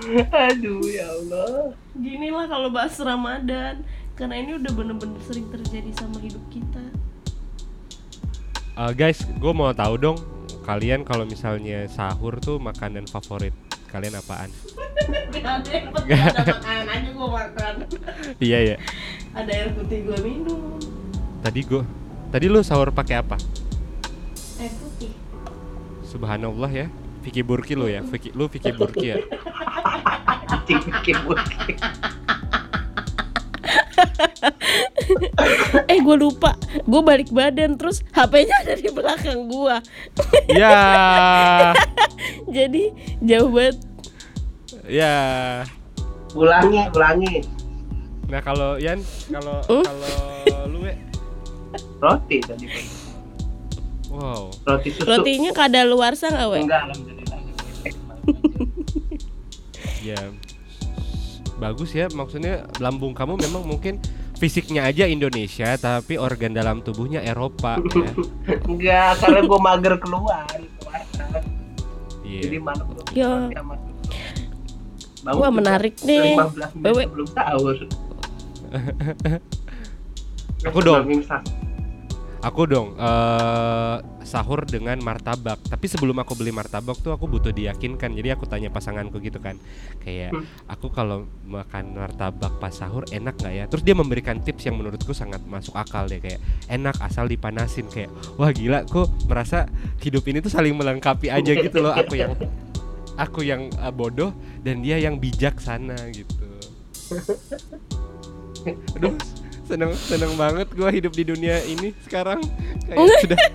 Aduh 0.48 0.80
ya 0.88 1.06
Allah. 1.08 1.76
gini 2.00 2.32
lah 2.32 2.48
kalau 2.48 2.72
bahas 2.72 2.96
Ramadan 2.96 3.84
karena 4.16 4.34
ini 4.40 4.56
udah 4.56 4.72
bener-bener 4.72 5.20
sering 5.24 5.48
terjadi 5.52 5.90
sama 5.96 6.16
hidup 6.20 6.44
kita. 6.52 6.84
Eh, 8.80 8.92
guys, 8.96 9.20
gue 9.28 9.52
mau 9.52 9.72
tahu 9.76 9.94
dong 10.00 10.18
kalian 10.64 11.04
kalau 11.04 11.24
misalnya 11.28 11.84
sahur 11.88 12.36
tuh 12.40 12.56
makanan 12.56 13.04
favorit 13.08 13.52
kalian 13.92 14.16
apaan? 14.16 14.48
Gak 15.32 15.44
ada 15.44 15.70
yang 15.72 15.88
penting 15.92 16.20
ada 16.20 16.52
makanan 16.52 16.86
aja 16.88 17.08
gue 17.10 17.28
makan. 17.28 17.74
iya 18.46 18.58
ya. 18.72 18.76
Ada 19.36 19.50
air 19.52 19.68
putih 19.76 19.98
gue 20.08 20.18
minum. 20.24 20.78
Tadi 21.40 21.60
gue, 21.64 21.82
tadi 22.28 22.46
lu 22.48 22.60
sahur 22.60 22.92
pakai 22.92 23.20
apa? 23.20 23.36
Air 24.60 24.72
putih. 24.80 25.12
Subhanallah 26.04 26.70
ya. 26.72 26.86
Vicky 27.20 27.44
Burki 27.44 27.76
lu 27.76 27.84
ya, 27.84 28.00
Vicky, 28.00 28.32
lu 28.32 28.48
Vicky 28.48 28.72
Burki 28.72 29.12
ya. 29.12 29.20
Bukit. 31.20 31.78
eh 35.86 35.98
gue 35.98 36.16
lupa, 36.16 36.54
gue 36.80 37.00
balik 37.02 37.30
badan 37.30 37.74
terus 37.74 38.02
HP-nya 38.10 38.56
ada 38.62 38.74
di 38.74 38.88
belakang 38.88 39.46
gue. 39.46 39.76
Ya, 40.50 40.78
Jadi 42.56 42.90
jauh 43.20 43.50
banget. 43.50 43.76
ya. 44.86 45.16
Ulangi, 46.30 46.86
ulangi. 46.94 47.34
Nah 48.30 48.40
kalau 48.40 48.78
Yan, 48.78 49.02
kalau 49.26 49.58
Hmm? 49.66 49.82
kalau 49.82 50.14
lu 50.70 50.86
Roti 52.00 52.38
tadi. 52.40 52.66
wow. 54.08 54.48
Roti 54.64 54.88
susu. 54.90 55.04
Rotinya 55.04 55.50
kada 55.50 55.82
luar 55.84 56.14
nggak 56.30 56.46
we? 56.48 56.58
Enggak, 56.62 56.82
alhamdulillah. 56.86 57.38
Ya, 60.00 60.16
bagus 61.60 61.92
ya. 61.92 62.08
Maksudnya 62.08 62.64
lambung 62.80 63.12
kamu 63.12 63.36
memang 63.36 63.62
mungkin 63.68 64.00
fisiknya 64.40 64.88
aja 64.88 65.04
Indonesia, 65.04 65.76
tapi 65.76 66.16
organ 66.16 66.56
dalam 66.56 66.80
tubuhnya 66.80 67.20
Eropa 67.20 67.76
ya. 67.76 68.10
Enggak, 68.70 69.20
karena 69.20 69.40
gue 69.44 69.58
mager 69.60 69.94
keluar. 70.00 70.48
Iya. 72.24 72.40
Jadi 72.48 72.56
malam 72.58 72.86
gue 72.88 73.04
Ya. 73.12 73.52
Wah 75.20 75.52
menarik 75.52 76.00
nih. 76.00 76.40
15 76.40 76.80
menit 76.80 76.84
Wewe. 76.88 77.02
sebelum 77.04 77.28
sahur. 77.36 77.76
Aku 80.64 80.78
dong. 80.80 81.04
Aku 82.40 82.62
dong 82.64 82.96
eh 82.96 83.96
sahur 84.30 84.62
dengan 84.62 84.94
martabak. 85.02 85.58
Tapi 85.66 85.90
sebelum 85.90 86.22
aku 86.22 86.38
beli 86.38 86.54
martabak 86.54 87.02
tuh 87.02 87.10
aku 87.10 87.26
butuh 87.26 87.50
diyakinkan. 87.50 88.14
Jadi 88.14 88.30
aku 88.30 88.46
tanya 88.46 88.70
pasanganku 88.70 89.18
gitu 89.18 89.42
kan. 89.42 89.58
Kayak 89.98 90.30
Hmm. 90.30 90.46
aku 90.70 90.86
kalau 90.94 91.26
makan 91.42 91.98
martabak 91.98 92.62
pas 92.62 92.70
sahur 92.70 93.02
enak 93.10 93.34
nggak 93.34 93.54
ya? 93.58 93.64
Terus 93.66 93.82
dia 93.82 93.98
memberikan 93.98 94.38
tips 94.38 94.70
yang 94.70 94.78
menurutku 94.78 95.10
sangat 95.10 95.42
masuk 95.50 95.74
akal 95.74 96.06
deh 96.06 96.22
kayak 96.22 96.38
enak 96.70 96.94
asal 97.02 97.26
dipanasin 97.26 97.90
kayak 97.90 98.06
wah 98.38 98.54
gila 98.54 98.86
kok 98.86 99.10
merasa 99.26 99.66
hidup 99.98 100.22
ini 100.30 100.38
tuh 100.38 100.54
saling 100.54 100.78
melengkapi 100.78 101.26
aja 101.26 101.50
gitu 101.58 101.82
loh. 101.82 101.90
Aku 101.90 102.14
yang 102.14 102.38
aku 103.18 103.42
yang 103.42 103.66
eh, 103.74 103.90
bodoh 103.90 104.30
dan 104.62 104.80
dia 104.86 105.02
yang 105.02 105.18
bijaksana 105.18 105.98
gitu. 106.14 106.46
Aduh, 108.96 109.16
seneng 109.70 109.94
seneng 109.94 110.32
banget 110.34 110.66
gua 110.74 110.90
hidup 110.90 111.14
di 111.14 111.22
dunia 111.22 111.62
ini 111.62 111.94
sekarang 112.02 112.42
kayak 112.84 113.22
sudah 113.22 113.38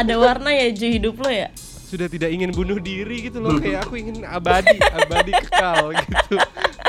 Ada 0.00 0.14
warna 0.16 0.50
ya 0.50 0.72
Ju 0.72 0.86
hidup 0.88 1.20
lo 1.20 1.28
ya? 1.28 1.52
sudah 1.90 2.06
tidak 2.06 2.30
ingin 2.30 2.54
bunuh 2.54 2.78
diri 2.78 3.26
gitu 3.26 3.42
loh 3.42 3.58
kayak 3.58 3.82
aku 3.82 3.98
ingin 3.98 4.22
abadi 4.22 4.78
abadi 4.78 5.34
kekal 5.42 5.90
gitu 5.90 6.38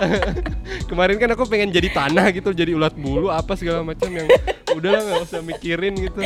kemarin 0.93 1.17
kan 1.17 1.34
aku 1.34 1.50
pengen 1.50 1.74
jadi 1.74 1.89
tanah 1.89 2.30
gitu 2.30 2.54
jadi 2.54 2.78
ulat 2.78 2.93
bulu 2.93 3.34
apa 3.34 3.58
segala 3.58 3.82
macam 3.82 4.13
yang 4.13 4.30
udahlah 4.69 5.02
nggak 5.02 5.21
usah 5.26 5.41
mikirin 5.41 5.97
gitu 5.97 6.21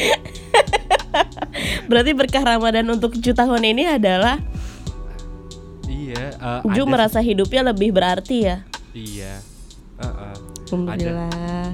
Berarti 1.87 2.11
berkah 2.11 2.43
Ramadan 2.43 2.83
untuk 2.91 3.15
Ju 3.15 3.31
tahun 3.31 3.63
ini 3.63 3.95
adalah 3.95 4.43
iya 5.87 6.35
eh, 6.35 6.61
Ju 6.75 6.83
ada- 6.83 6.91
merasa 6.91 7.23
hidupnya 7.23 7.71
lebih 7.71 7.95
berarti 7.95 8.43
ya. 8.43 8.57
iya 8.91 9.39
Heeh. 9.95 10.35
Alhamdulillah. 10.65 11.69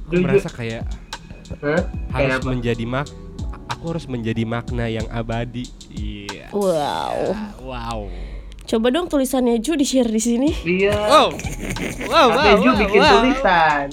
aku 0.00 0.10
Jujur. 0.10 0.24
merasa 0.24 0.48
kayak 0.50 0.82
Hah? 1.58 1.80
harus 2.10 2.38
Kayak 2.38 2.40
menjadi 2.44 2.84
mak 2.84 3.06
aku 3.68 3.84
harus 3.88 4.04
menjadi 4.04 4.42
makna 4.42 4.86
yang 4.86 5.06
abadi 5.08 5.64
iya 5.88 6.48
Wow. 6.50 7.36
wow 7.62 8.00
Coba 8.62 8.92
dong 8.92 9.08
tulisannya 9.08 9.56
Ju 9.58 9.72
di-share 9.74 10.04
di 10.06 10.20
sini. 10.20 10.52
Iya. 10.60 10.92
wow 10.92 11.28
wow 12.04 12.28
Ada 12.30 12.52
Ju 12.58 12.70
bikin 12.76 13.00
tulisan. 13.00 13.86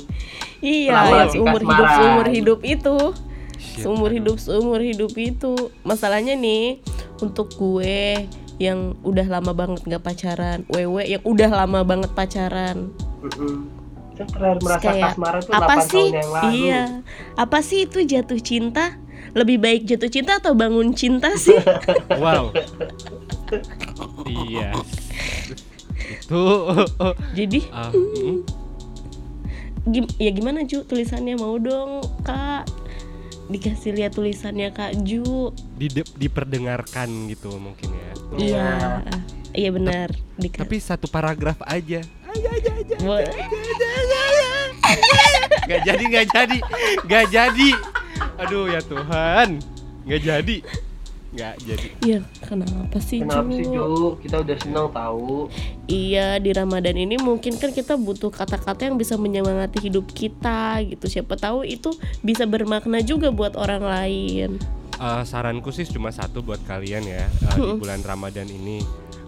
Iya, 0.59 0.91
yang 0.91 1.23
di 1.23 1.31
seumur 1.31 1.61
hidup 1.61 1.87
seumur 1.93 2.27
hidup 2.27 2.59
itu. 2.61 2.97
Shit, 3.55 3.81
Seumur 3.81 4.11
hidup 4.11 4.35
seumur 4.35 4.81
hidup 4.81 5.15
itu. 5.15 5.53
Masalahnya 5.81 6.35
nih 6.35 6.83
untuk 7.17 7.55
gue 7.55 8.27
yang 8.57 8.99
udah 8.99 9.27
lama 9.29 9.51
banget 9.51 9.79
nggak 9.85 10.03
pacaran, 10.03 10.67
wewe 10.67 11.07
yang 11.07 11.23
udah 11.23 11.47
lama 11.47 11.79
banget 11.81 12.11
pacaran. 12.11 12.91
Mm-mm. 13.23 13.71
Saya 14.15 14.27
terakhir 14.27 14.57
merasa 14.59 14.81
Kayak, 14.81 15.03
kasmaran 15.09 15.41
tuh 15.41 15.53
apa 15.53 15.73
8 15.75 15.83
sih? 15.85 16.07
tahun 16.07 16.15
yang 16.15 16.31
lalu. 16.31 16.51
Iya. 16.55 16.81
Apa 17.35 17.57
sih 17.59 17.79
itu 17.83 17.99
jatuh 18.01 18.39
cinta? 18.39 18.85
Lebih 19.31 19.57
baik 19.57 19.81
jatuh 19.85 20.07
cinta 20.07 20.31
atau 20.35 20.53
bangun 20.53 20.91
cinta 20.91 21.35
sih? 21.35 21.59
Wow. 22.15 22.55
iya. 24.25 24.71
Itu 25.97 26.41
Jadi 27.33 27.59
ah, 27.69 27.91
mm, 27.91 28.35
gim 29.85 30.05
ya 30.15 30.31
gimana 30.31 30.63
Ju 30.63 30.81
tulisannya 30.81 31.35
mau 31.35 31.53
dong 31.55 32.01
Kak 32.21 32.65
dikasih 33.47 33.93
lihat 33.93 34.13
tulisannya 34.13 34.71
Kak 34.71 35.03
Ju 35.03 35.53
dide- 35.75 36.09
diperdengarkan 36.15 37.07
gitu 37.27 37.53
mungkin 37.55 37.89
ya. 37.91 38.09
iya 38.35 38.69
iya 39.51 39.69
benar 39.69 40.09
Dika- 40.35 40.63
Tapi 40.63 40.79
satu 40.79 41.05
paragraf 41.05 41.61
aja. 41.61 42.01
Aja 42.25 42.49
aja 42.51 42.71
aja. 42.73 42.95
Bo- 42.99 43.21
Gak 45.65 45.81
jadi 45.85 46.03
gak 46.09 46.27
jadi 46.31 46.57
gak 47.09 47.25
jadi. 47.33 47.69
Aduh 48.41 48.69
ya 48.69 48.81
Tuhan. 48.85 49.59
Gak 50.05 50.21
jadi. 50.21 50.57
Gak 51.35 51.55
jadi. 51.67 51.89
Iya, 51.99 52.19
kenapa 52.47 52.97
sih 53.03 53.19
Kenapa 53.19 53.43
Ju? 53.51 53.57
sih 53.59 53.65
Ju? 53.67 53.91
Kita 54.23 54.35
udah 54.39 54.55
seneng 54.55 54.87
tahu. 54.95 55.51
Iya, 55.91 56.39
di 56.39 56.55
Ramadan 56.55 56.95
ini 56.95 57.19
mungkin 57.19 57.59
kan 57.59 57.75
kita 57.75 57.99
butuh 57.99 58.31
kata-kata 58.31 58.87
yang 58.87 58.95
bisa 58.95 59.19
menyemangati 59.19 59.83
hidup 59.83 60.07
kita 60.15 60.79
gitu. 60.87 61.11
Siapa 61.11 61.35
tahu 61.35 61.67
itu 61.67 61.91
bisa 62.23 62.47
bermakna 62.47 63.03
juga 63.03 63.35
buat 63.35 63.59
orang 63.59 63.83
lain. 63.83 64.49
Eh, 64.95 65.23
saranku 65.27 65.75
sih 65.75 65.83
cuma 65.83 66.07
satu 66.15 66.39
buat 66.39 66.63
kalian 66.63 67.03
ya 67.03 67.27
eh, 67.27 67.55
di 67.59 67.71
bulan 67.75 67.99
Ramadan 67.99 68.47
ini. 68.47 68.79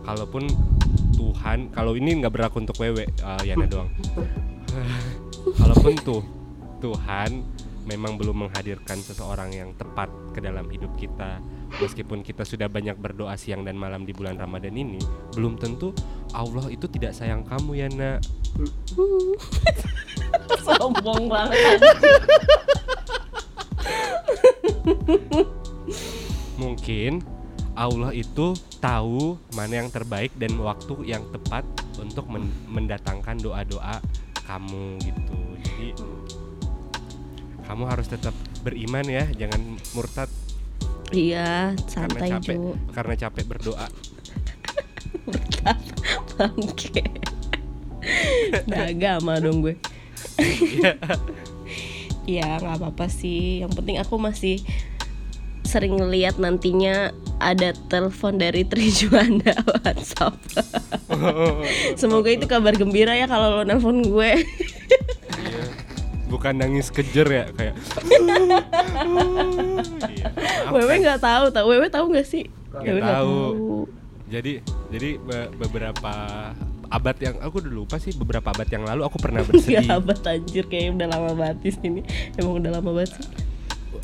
Kalaupun 0.07 0.47
Tuhan, 1.19 1.75
kalau 1.75 1.99
ini 1.99 2.23
nggak 2.23 2.31
berlaku 2.31 2.63
untuk 2.63 2.79
wewe, 2.79 3.03
eh, 3.03 3.41
Yana 3.43 3.67
doang. 3.67 3.91
Kalaupun 5.55 5.95
tuh 6.03 6.21
Tuhan 6.83 7.45
memang 7.87 8.19
belum 8.19 8.47
menghadirkan 8.47 8.99
seseorang 8.99 9.55
yang 9.55 9.71
tepat 9.79 10.11
ke 10.35 10.43
dalam 10.43 10.67
hidup 10.67 10.91
kita, 10.99 11.39
meskipun 11.79 12.19
kita 12.19 12.43
sudah 12.43 12.67
banyak 12.67 12.99
berdoa 12.99 13.39
siang 13.39 13.63
dan 13.63 13.79
malam 13.79 14.03
di 14.03 14.11
bulan 14.11 14.35
Ramadan 14.35 14.75
ini, 14.75 14.99
belum 15.31 15.55
tentu 15.55 15.95
Allah 16.35 16.67
itu 16.67 16.83
tidak 16.91 17.15
sayang 17.15 17.47
kamu 17.47 17.87
Yana. 17.87 18.19
Sombong 20.67 21.31
banget. 21.31 21.79
Mungkin 26.59 27.23
Allah 27.77 28.11
itu 28.11 28.57
tahu 28.83 29.37
mana 29.55 29.85
yang 29.85 29.89
terbaik 29.93 30.35
dan 30.35 30.57
waktu 30.59 31.07
yang 31.07 31.23
tepat 31.31 31.63
untuk 32.01 32.25
men- 32.27 32.51
mendatangkan 32.67 33.37
doa-doa 33.39 34.01
kamu 34.47 34.97
gitu 35.03 35.39
jadi 35.61 35.87
kamu 37.67 37.83
harus 37.83 38.07
tetap 38.07 38.31
beriman 38.63 39.03
ya 39.03 39.27
jangan 39.35 39.61
murtad 39.91 40.31
Iya, 41.07 41.71
karena 41.71 41.87
santai 41.87 42.29
capek 42.35 42.55
Jo. 42.59 42.75
karena 42.91 43.13
capek 43.15 43.43
berdoa 43.47 43.87
Bangke. 46.37 47.03
Nah, 48.67 48.87
agama 48.87 49.39
dong 49.39 49.63
gue. 49.63 49.75
Iya, 52.27 52.59
nggak 52.59 52.83
apa-apa 52.83 53.07
sih. 53.07 53.63
Yang 53.63 53.79
penting 53.79 53.97
aku 54.03 54.19
masih 54.19 54.59
sering 55.63 55.95
ngeliat 55.95 56.35
nantinya 56.35 57.15
ada 57.39 57.69
telepon 57.87 58.35
dari 58.35 58.63
Trijuanda 58.63 59.53
WhatsApp. 59.75 60.33
Semoga 61.93 62.29
itu 62.29 62.45
kabar 62.45 62.73
gembira 62.73 63.13
ya 63.13 63.25
kalau 63.25 63.57
lo 63.57 63.63
nelpon 63.63 64.01
gue. 64.01 64.31
Iya. 65.37 65.63
bukan 66.27 66.53
nangis 66.55 66.89
kejer 66.89 67.23
ya 67.25 67.45
kayak 67.49 67.71
Iya, 70.03 70.27
Wewe 70.67 70.89
kan. 70.89 70.99
nggak 70.99 71.19
tahu, 71.21 71.45
tahu 71.49 71.65
Wewe 71.69 71.87
tahu 71.87 72.05
nggak 72.09 72.27
sih? 72.27 72.43
Nggak 72.73 72.83
nggak 72.95 73.05
tahu. 73.07 73.31
tahu. 73.31 73.79
jadi 74.27 74.53
jadi 74.89 75.09
be- 75.17 75.51
beberapa 75.57 76.13
abad 76.87 77.15
yang 77.17 77.35
aku 77.39 77.59
udah 77.59 77.73
lupa 77.73 77.95
sih 77.95 78.11
beberapa 78.13 78.43
abad 78.45 78.67
yang 78.67 78.83
lalu 78.83 79.01
aku 79.03 79.17
pernah 79.17 79.39
bersedih 79.41 79.79
Gak 79.81 79.91
abad 79.93 80.19
anjir 80.25 80.65
kayak 80.65 80.95
udah 80.95 81.07
lama 81.07 81.31
banget 81.33 81.57
di 81.61 81.71
sini. 81.73 82.01
Emang 82.35 82.59
udah 82.59 82.71
lama 82.73 82.89
banget 82.93 83.11
sih. 83.13 83.25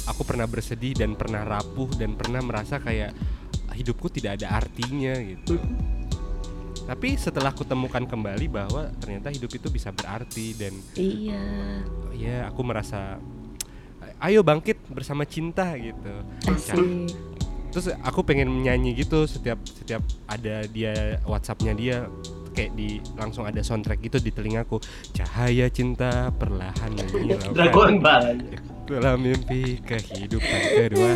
Aku 0.08 0.22
pernah 0.28 0.48
bersedih 0.48 0.94
dan 0.98 1.16
pernah 1.16 1.44
rapuh 1.44 1.88
dan 1.96 2.16
pernah 2.20 2.44
merasa 2.44 2.80
kayak 2.80 3.16
hidupku 3.74 4.12
tidak 4.12 4.42
ada 4.42 4.60
artinya 4.60 5.16
gitu 5.18 5.58
tapi 6.84 7.16
setelah 7.16 7.56
aku 7.56 7.64
temukan 7.64 8.04
kembali 8.04 8.52
bahwa 8.52 8.92
ternyata 9.00 9.32
hidup 9.32 9.48
itu 9.56 9.72
bisa 9.72 9.96
berarti 9.96 10.52
dan 10.60 10.74
Iya. 11.00 11.44
ya 12.12 12.38
aku 12.52 12.60
merasa 12.62 13.18
ayo 14.20 14.44
bangkit 14.44 14.80
bersama 14.92 15.24
cinta 15.24 15.76
gitu 15.80 16.12
Asik. 16.48 17.12
terus 17.72 17.88
aku 18.04 18.24
pengen 18.28 18.52
nyanyi 18.64 19.00
gitu 19.00 19.24
setiap 19.28 19.64
setiap 19.64 20.04
ada 20.28 20.68
dia 20.68 21.18
WhatsAppnya 21.24 21.74
dia 21.74 21.98
kayak 22.54 22.72
di 22.78 23.02
langsung 23.18 23.48
ada 23.50 23.64
soundtrack 23.66 24.04
gitu 24.04 24.22
di 24.22 24.30
telingaku 24.30 24.78
cahaya 25.16 25.72
cinta 25.74 26.30
perlahan 26.36 26.94
menyilaukan 26.94 27.52
Dragon 27.56 27.94
Ball. 27.98 28.38
Dalam 28.88 29.24
mimpi 29.24 29.80
kehidupan 29.84 30.62
kedua 30.76 31.14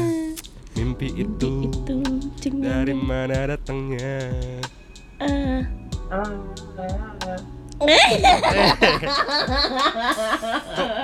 mimpi 0.77 1.07
itu 1.19 1.67
Itu 1.67 2.49
dari 2.61 2.93
mana 2.93 3.51
datangnya 3.51 4.31
ah. 5.19 5.61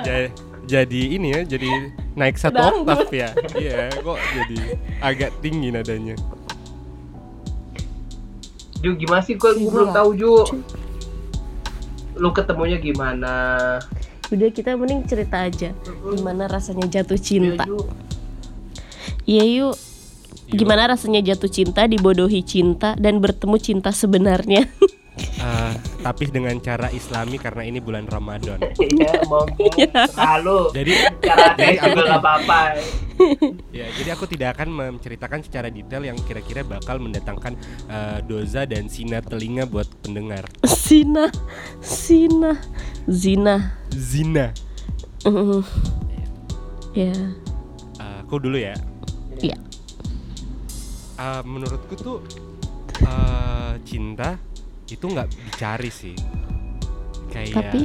jadi, 0.05 0.27
jadi 0.65 1.01
ini 1.19 1.27
ya 1.35 1.41
jadi 1.45 1.69
naik 2.15 2.39
satu 2.39 2.85
oktav 2.85 3.11
ya 3.11 3.35
iya 3.59 3.91
kok 3.91 4.17
jadi 4.17 4.57
agak 5.03 5.31
tinggi 5.43 5.69
nadanya 5.73 6.15
Ju 8.83 8.99
gimana 8.99 9.23
sih? 9.23 9.39
Gue 9.39 9.55
belum 9.55 9.95
tahu 9.95 10.09
Ju. 10.19 10.43
Lu 12.19 12.35
ketemunya 12.35 12.75
gimana? 12.83 13.79
Udah 14.33 14.49
kita 14.49 14.73
mending 14.73 15.05
cerita 15.05 15.45
aja 15.45 15.69
gimana 16.09 16.49
rasanya 16.49 16.89
jatuh 16.89 17.21
cinta. 17.21 17.69
Iya. 17.69 17.85
Iya 19.29 19.43
yuk. 19.45 19.75
Gimana 20.53 20.89
rasanya 20.89 21.21
jatuh 21.21 21.49
cinta, 21.49 21.85
dibodohi 21.85 22.41
cinta 22.41 22.97
dan 22.97 23.21
bertemu 23.21 23.57
cinta 23.61 23.89
sebenarnya? 23.93 24.65
Ah, 25.37 25.69
tapi 26.01 26.25
dengan 26.25 26.55
cara 26.57 26.89
islami 26.89 27.35
karena 27.35 27.61
ini 27.61 27.77
bulan 27.77 28.07
Ramadan 28.07 28.57
Iya, 28.79 29.21
monggo. 29.27 29.69
Selalu. 30.09 30.59
jadi 30.73 30.93
Cara 31.19 31.53
jadi 31.53 31.75
tes 31.75 31.83
aku 31.83 31.99
nggak 31.99 32.17
apa-apa. 32.17 32.59
ya 33.77 33.85
jadi 33.93 34.09
aku 34.09 34.25
tidak 34.25 34.57
akan 34.57 34.69
menceritakan 34.71 35.39
secara 35.41 35.67
detail 35.67 36.01
yang 36.01 36.17
kira-kira 36.17 36.63
bakal 36.63 36.97
mendatangkan 36.97 37.53
eh, 37.85 38.19
doza 38.23 38.63
dan 38.63 38.87
sinar 38.87 39.21
telinga 39.21 39.63
buat 39.63 39.85
pendengar 40.01 40.49
Sina, 40.63 41.29
Sina, 41.79 42.57
Zina. 43.05 43.77
zina 43.91 44.49
Mm. 45.23 45.63
Ya, 46.91 47.15
Eh, 47.95 48.15
aku 48.19 48.35
dulu 48.37 48.57
ya 48.57 48.75
Iya. 49.37 49.55
Eh, 51.15 51.41
menurutku 51.43 51.93
tuh 51.93 52.19
eh, 52.99 53.73
cinta 53.83 54.35
itu 54.89 55.05
nggak 55.05 55.27
dicari 55.31 55.91
sih. 55.91 56.15
Kayak 57.31 57.55
tapi? 57.55 57.81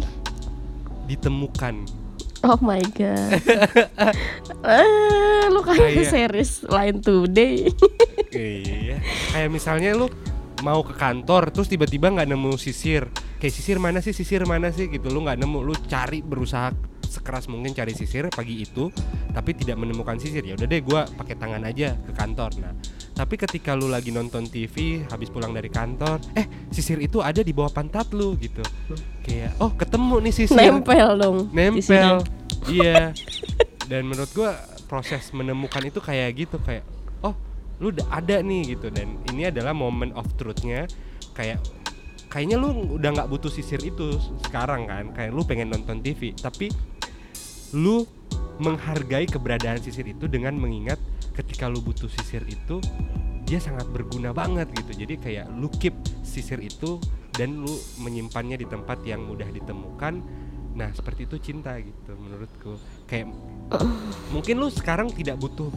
ditemukan. 1.08 1.74
Oh 2.46 2.60
my 2.62 2.78
god. 2.94 3.34
eh, 4.62 5.44
lu 5.50 5.60
kayak 5.64 5.90
Kayak- 5.98 6.10
series 6.12 6.52
Line 6.68 6.98
Today. 7.02 7.66
iya. 8.36 9.02
Kayak 9.34 9.50
misalnya 9.50 9.90
lu 9.96 10.06
mau 10.62 10.82
ke 10.86 10.94
kantor 10.94 11.50
terus 11.50 11.66
tiba-tiba 11.66 12.12
nggak 12.12 12.28
nemu 12.28 12.54
sisir. 12.60 13.10
Kayak 13.42 13.54
sisir 13.54 13.76
mana 13.82 13.98
sih 14.04 14.14
sisir 14.14 14.46
mana 14.46 14.70
sih 14.70 14.86
gitu. 14.86 15.10
Lu 15.10 15.24
nggak 15.26 15.40
nemu 15.40 15.58
lu 15.64 15.74
cari 15.90 16.22
berusaha 16.22 16.70
sekeras 17.08 17.48
mungkin 17.48 17.72
cari 17.72 17.96
sisir 17.96 18.28
pagi 18.28 18.60
itu 18.60 18.92
tapi 19.32 19.56
tidak 19.56 19.80
menemukan 19.80 20.20
sisir. 20.20 20.44
Ya 20.44 20.54
udah 20.54 20.68
deh 20.68 20.82
gua 20.84 21.08
pakai 21.08 21.34
tangan 21.40 21.64
aja 21.66 21.96
ke 22.06 22.12
kantor. 22.14 22.52
Nah 22.62 22.74
tapi 23.18 23.34
ketika 23.34 23.74
lu 23.74 23.90
lagi 23.90 24.14
nonton 24.14 24.46
TV 24.46 25.02
habis 25.10 25.26
pulang 25.26 25.50
dari 25.50 25.66
kantor 25.66 26.22
eh 26.38 26.46
sisir 26.70 27.02
itu 27.02 27.18
ada 27.18 27.42
di 27.42 27.50
bawah 27.50 27.74
pantat 27.74 28.14
lu 28.14 28.38
gitu. 28.38 28.62
Kayak 29.26 29.58
oh 29.58 29.74
ketemu 29.74 30.22
nih 30.22 30.32
sisir. 30.38 30.54
Nempel 30.54 31.18
dong. 31.18 31.50
nempel. 31.50 32.22
iya. 32.70 33.10
Dan 33.90 34.06
menurut 34.06 34.30
gua 34.30 34.54
proses 34.86 35.34
menemukan 35.34 35.82
itu 35.82 35.98
kayak 35.98 36.46
gitu 36.46 36.62
kayak 36.62 36.86
oh 37.26 37.34
lu 37.82 37.90
udah 37.90 38.06
ada 38.06 38.38
nih 38.38 38.78
gitu. 38.78 38.86
Dan 38.86 39.18
ini 39.34 39.50
adalah 39.50 39.74
moment 39.74 40.14
of 40.14 40.30
truthnya. 40.38 40.86
Kayak 41.34 41.58
kayaknya 42.30 42.54
lu 42.54 43.02
udah 43.02 43.18
nggak 43.18 43.28
butuh 43.34 43.50
sisir 43.50 43.82
itu 43.82 44.14
sekarang 44.46 44.86
kan. 44.86 45.10
Kayak 45.10 45.34
lu 45.34 45.42
pengen 45.42 45.74
nonton 45.74 46.06
TV 46.06 46.38
tapi 46.38 46.70
lu 47.74 48.06
menghargai 48.62 49.26
keberadaan 49.26 49.82
sisir 49.82 50.06
itu 50.06 50.30
dengan 50.30 50.54
mengingat 50.54 51.02
ketika 51.38 51.70
lu 51.70 51.78
butuh 51.78 52.10
sisir 52.10 52.42
itu 52.50 52.82
dia 53.46 53.62
sangat 53.62 53.86
berguna 53.94 54.34
banget 54.34 54.66
gitu. 54.74 55.06
Jadi 55.06 55.14
kayak 55.16 55.46
lu 55.54 55.70
keep 55.70 55.94
sisir 56.26 56.58
itu 56.58 56.98
dan 57.32 57.62
lu 57.62 57.72
menyimpannya 58.02 58.58
di 58.58 58.66
tempat 58.66 59.00
yang 59.06 59.24
mudah 59.24 59.46
ditemukan. 59.46 60.20
Nah 60.74 60.90
seperti 60.92 61.30
itu 61.30 61.38
cinta 61.38 61.78
gitu 61.78 62.12
menurutku. 62.18 62.76
Kayak 63.06 63.30
mungkin 64.34 64.58
lu 64.58 64.68
sekarang 64.68 65.14
tidak 65.14 65.38
butuh 65.38 65.70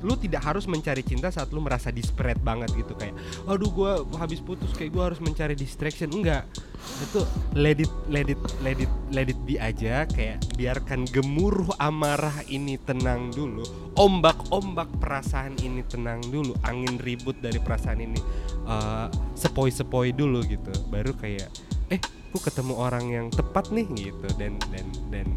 lu 0.00 0.16
tidak 0.16 0.42
harus 0.44 0.64
mencari 0.64 1.04
cinta 1.04 1.28
saat 1.28 1.52
lu 1.52 1.60
merasa 1.60 1.92
desperate 1.92 2.40
banget 2.40 2.72
gitu 2.74 2.96
kayak 2.96 3.14
aduh 3.44 3.70
gua 3.70 3.92
habis 4.16 4.40
putus 4.40 4.72
kayak 4.72 4.92
gua 4.92 5.12
harus 5.12 5.20
mencari 5.20 5.52
distraction. 5.54 6.10
Enggak. 6.10 6.48
Itu 6.80 7.28
let 7.52 7.76
it 7.76 7.92
let 8.08 8.32
it 8.32 8.40
let 8.64 8.80
it 8.80 8.88
let 9.12 9.28
it 9.28 9.36
be 9.44 9.60
aja 9.60 10.08
kayak 10.08 10.40
biarkan 10.56 11.04
gemuruh 11.12 11.68
amarah 11.76 12.40
ini 12.48 12.80
tenang 12.80 13.28
dulu 13.28 13.62
ombak-ombak 14.00 14.88
perasaan 14.96 15.60
ini 15.60 15.84
tenang 15.84 16.24
dulu 16.24 16.56
angin 16.64 16.96
ribut 16.96 17.36
dari 17.44 17.60
perasaan 17.60 18.00
ini 18.00 18.20
eh, 18.64 19.06
sepoi-sepoi 19.36 20.16
dulu 20.16 20.40
gitu. 20.48 20.72
Baru 20.88 21.12
kayak 21.12 21.52
eh 21.92 22.00
aku 22.32 22.38
ketemu 22.40 22.74
orang 22.80 23.04
yang 23.12 23.26
tepat 23.28 23.68
nih 23.68 23.86
gitu. 23.92 24.26
Dan 24.40 24.56
dan 24.72 24.86
dan 25.12 25.28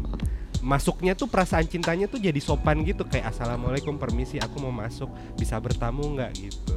masuknya 0.64 1.12
tuh 1.12 1.28
perasaan 1.28 1.68
cintanya 1.68 2.08
tuh 2.08 2.16
jadi 2.16 2.40
sopan 2.40 2.80
gitu 2.88 3.04
kayak 3.04 3.36
assalamualaikum 3.36 4.00
permisi 4.00 4.40
aku 4.40 4.64
mau 4.64 4.72
masuk 4.72 5.12
bisa 5.36 5.60
bertamu 5.60 6.16
nggak 6.16 6.32
gitu. 6.40 6.72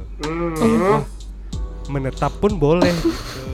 Wah, 0.84 1.08
menetap 1.88 2.36
pun 2.36 2.60
boleh 2.60 2.92
gitu 2.92 3.48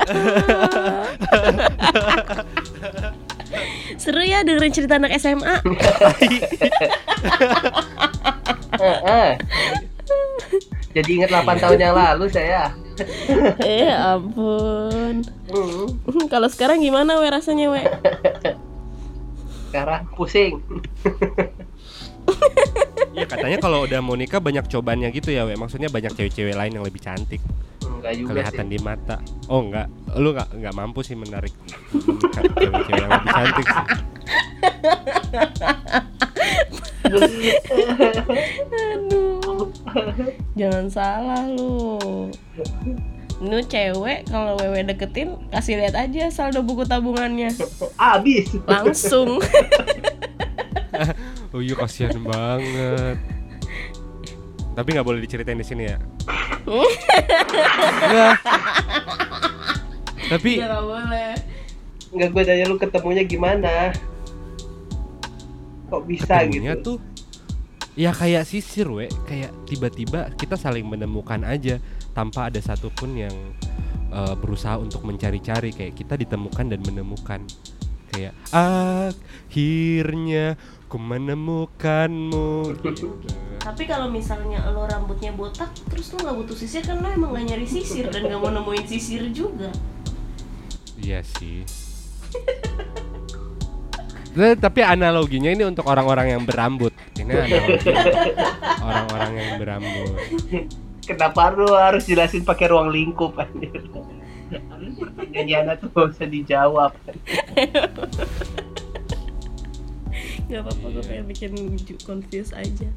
Seru 4.00 4.24
ya 4.24 4.40
dengerin 4.46 4.72
cerita 4.72 4.96
anak 4.96 5.12
SMA. 5.20 5.60
Jadi 10.90 11.22
ingat 11.22 11.30
8 11.30 11.62
tahun 11.62 11.78
yang 11.78 11.94
lalu 11.94 12.26
saya. 12.32 12.74
eh 13.62 13.94
ampun. 13.94 15.22
Hmm. 15.50 15.86
Kalau 16.32 16.48
sekarang 16.50 16.82
gimana 16.82 17.20
we 17.20 17.30
rasanya 17.30 17.70
we? 17.70 17.82
Sekarang 19.70 20.02
pusing. 20.18 20.58
Iya 23.10 23.26
katanya 23.26 23.58
kalau 23.58 23.82
udah 23.90 23.98
mau 23.98 24.14
nikah 24.14 24.38
banyak 24.38 24.70
cobaannya 24.70 25.10
gitu 25.10 25.34
ya, 25.34 25.42
we. 25.42 25.58
Maksudnya 25.58 25.90
banyak 25.90 26.14
cewek-cewek 26.14 26.54
lain 26.54 26.78
yang 26.78 26.86
lebih 26.86 27.02
cantik, 27.02 27.42
Enggak 27.82 28.14
juga 28.14 28.28
kelihatan 28.30 28.66
sih. 28.70 28.72
di 28.72 28.78
mata. 28.78 29.16
Oh 29.50 29.66
enggak, 29.66 29.90
lu 30.14 30.30
nggak 30.30 30.48
nggak 30.54 30.74
mampu 30.78 31.02
sih 31.02 31.18
menarik 31.18 31.50
cewek-cewek 32.54 33.02
yang 33.02 33.10
lebih 33.10 33.32
cantik 33.34 33.66
sih. 33.66 33.84
Aduh. 38.70 39.66
Jangan 40.54 40.86
salah 40.86 41.42
lu. 41.50 42.30
Nu 43.40 43.64
cewek 43.64 44.28
kalau 44.28 44.60
wewe 44.60 44.84
deketin 44.84 45.40
kasih 45.48 45.80
lihat 45.80 45.96
aja 45.96 46.28
saldo 46.28 46.60
buku 46.60 46.84
tabungannya 46.84 47.48
Abis. 47.96 48.52
langsung. 48.68 49.40
Oh 51.50 51.58
iya 51.58 51.74
kasihan 51.74 52.14
banget. 52.22 53.18
Tapi 54.76 54.88
nggak 54.94 55.02
boleh 55.02 55.18
diceritain 55.18 55.58
di 55.58 55.66
sini 55.66 55.88
ya. 55.90 55.98
Nggak. 57.98 58.34
Tapi 60.30 60.50
nggak 60.62 60.84
boleh. 60.86 61.34
Enggak 62.14 62.28
gue 62.30 62.42
tanya 62.46 62.64
lu 62.70 62.76
ketemunya 62.78 63.26
gimana? 63.26 63.90
Kok 65.90 66.06
bisa 66.06 66.46
ketemunya 66.46 66.78
gitu? 66.78 66.94
tuh 66.94 66.98
ya 67.98 68.14
kayak 68.14 68.46
sisir 68.46 68.86
we 68.86 69.10
kayak 69.26 69.50
tiba-tiba 69.66 70.30
kita 70.38 70.54
saling 70.54 70.86
menemukan 70.86 71.42
aja 71.42 71.82
tanpa 72.12 72.52
ada 72.52 72.60
satupun 72.62 73.16
yang 73.16 73.34
eh, 74.10 74.34
berusaha 74.38 74.78
untuk 74.78 75.04
mencari-cari 75.06 75.72
kayak 75.74 75.94
kita 75.94 76.16
ditemukan 76.18 76.66
dan 76.76 76.80
menemukan 76.82 77.40
kayak 78.10 78.34
akhirnya 78.50 80.58
ku 80.90 80.98
menemukanmu 80.98 82.82
gitu. 82.82 83.14
Tapi 83.62 83.86
kalau 83.86 84.10
misalnya 84.10 84.66
lo 84.74 84.90
rambutnya 84.90 85.30
botak, 85.30 85.70
terus 85.86 86.10
lo 86.10 86.26
nggak 86.26 86.36
butuh 86.42 86.56
sisir 86.58 86.82
kan 86.82 86.98
lo 86.98 87.06
emang 87.06 87.38
gak 87.38 87.54
nyari 87.54 87.66
sisir 87.68 88.10
dan 88.10 88.26
gak 88.26 88.40
mau 88.42 88.50
nemuin 88.50 88.86
sisir 88.90 89.22
juga. 89.30 89.70
Iya 90.98 91.22
sih. 91.22 91.62
Tapi 94.34 94.80
analoginya 94.82 95.54
ini 95.54 95.62
untuk 95.62 95.86
orang-orang 95.86 96.34
yang 96.34 96.42
berambut. 96.42 96.90
Ini 97.14 97.30
analogi 97.30 97.94
orang-orang 98.88 99.32
yang 99.38 99.50
berambut. 99.62 100.10
Kenapa 101.04 101.50
lu 101.52 101.66
harus 101.74 102.06
jelasin 102.06 102.44
pakai 102.44 102.70
ruang 102.70 102.92
lingkup 102.92 103.34
anjir? 103.38 103.82
Pertanyaannya 105.00 105.74
tuh 105.78 105.88
gak 105.94 106.06
usah 106.14 106.26
dijawab. 106.26 106.92
Gak 110.50 110.60
apa-apa, 110.66 110.86
gue 110.90 111.02
pengen 111.06 111.24
bikin 111.30 111.52
confuse 112.02 112.50
aja. 112.54 112.90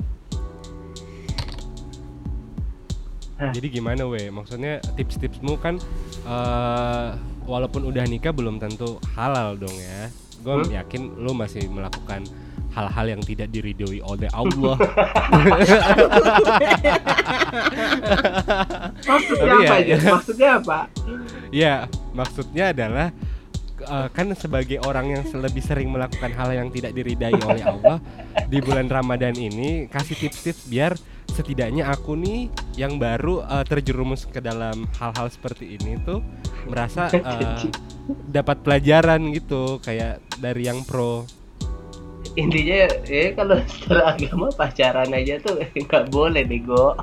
Jadi 3.44 3.68
gimana 3.70 4.08
we? 4.08 4.32
Maksudnya 4.32 4.80
tips-tipsmu 4.96 5.60
kan 5.60 5.76
eh 6.24 7.08
walaupun 7.44 7.84
udah 7.84 8.08
nikah 8.08 8.32
belum 8.32 8.56
tentu 8.58 8.98
halal 9.20 9.60
dong 9.60 9.74
ya. 9.76 10.08
Gue 10.44 10.64
Hmm? 10.64 10.72
yakin 10.72 11.02
lu 11.20 11.36
masih 11.36 11.68
melakukan 11.68 12.24
hal-hal 12.74 13.06
yang 13.18 13.22
tidak 13.22 13.48
diridhoi 13.54 14.02
oleh 14.02 14.30
Allah. 14.34 14.78
Maksudnya 19.08 19.54
apa 19.54 19.64
ya- 19.64 19.78
aja? 19.80 19.96
Maksudnya 20.10 20.50
apa? 20.58 20.80
ya, 21.54 21.76
maksudnya 22.14 22.66
adalah 22.74 23.08
eh, 23.84 24.08
kan 24.10 24.28
sebagai 24.34 24.82
orang 24.82 25.14
yang 25.14 25.24
lebih 25.38 25.62
sering 25.62 25.90
melakukan 25.94 26.34
hal 26.34 26.50
yang 26.54 26.70
tidak 26.74 26.98
diridai 26.98 27.36
oleh 27.46 27.64
Allah 27.64 27.98
di 28.50 28.58
bulan 28.58 28.90
Ramadan 28.90 29.38
ini 29.38 29.86
kasih 29.90 30.18
tips-tips 30.18 30.66
biar 30.70 30.94
setidaknya 31.34 31.90
aku 31.90 32.14
nih 32.14 32.50
yang 32.78 32.98
baru 32.98 33.42
eh, 33.46 33.66
terjerumus 33.66 34.26
ke 34.26 34.42
dalam 34.42 34.86
hal-hal 34.98 35.28
seperti 35.30 35.78
ini 35.78 35.98
tuh 36.02 36.22
merasa 36.70 37.10
eh, 37.14 37.70
dapat 38.30 38.62
pelajaran 38.66 39.30
gitu 39.34 39.78
kayak 39.82 40.22
dari 40.42 40.66
yang 40.70 40.82
pro. 40.86 41.26
Intinya 42.34 42.78
ya 43.06 43.26
kalau 43.38 43.62
secara 43.66 44.02
agama 44.18 44.48
pacaran 44.50 45.10
aja 45.10 45.38
tuh 45.40 45.62
nggak 45.62 46.10
boleh 46.10 46.42
bego. 46.42 46.98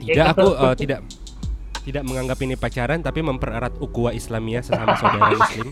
Tidak 0.00 0.26
aku 0.32 0.48
eh, 0.54 0.74
tidak 0.76 1.00
tidak 1.84 2.02
menganggap 2.02 2.38
ini 2.40 2.56
pacaran 2.56 3.04
tapi 3.04 3.20
mempererat 3.20 3.76
ukhuwah 3.76 4.16
Islamiyah 4.16 4.64
sesama 4.64 4.96
saudara 4.96 5.28
muslim. 5.36 5.68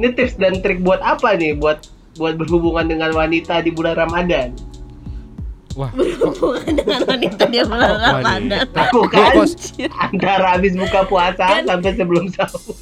Ini 0.00 0.08
tips 0.16 0.40
dan 0.40 0.64
trik 0.64 0.80
buat 0.80 1.04
apa 1.04 1.36
nih? 1.36 1.60
Buat 1.60 1.92
buat 2.16 2.40
berhubungan 2.40 2.88
dengan 2.88 3.12
wanita 3.12 3.60
di 3.60 3.68
bulan 3.68 3.96
Ramadan. 3.96 4.56
Wah, 5.78 5.92
Hubungan 5.94 6.72
dengan 6.72 7.00
wanita 7.04 7.42
dia 7.46 7.62
bulan 7.62 8.00
Ramadan. 8.00 8.64
Bukan 8.90 9.32
Kok- 9.36 9.92
antara 10.02 10.56
habis 10.56 10.72
buka 10.72 11.04
puasa 11.04 11.44
Kan- 11.60 11.68
sampai 11.68 11.92
sebelum 11.94 12.32
sahur. 12.32 12.74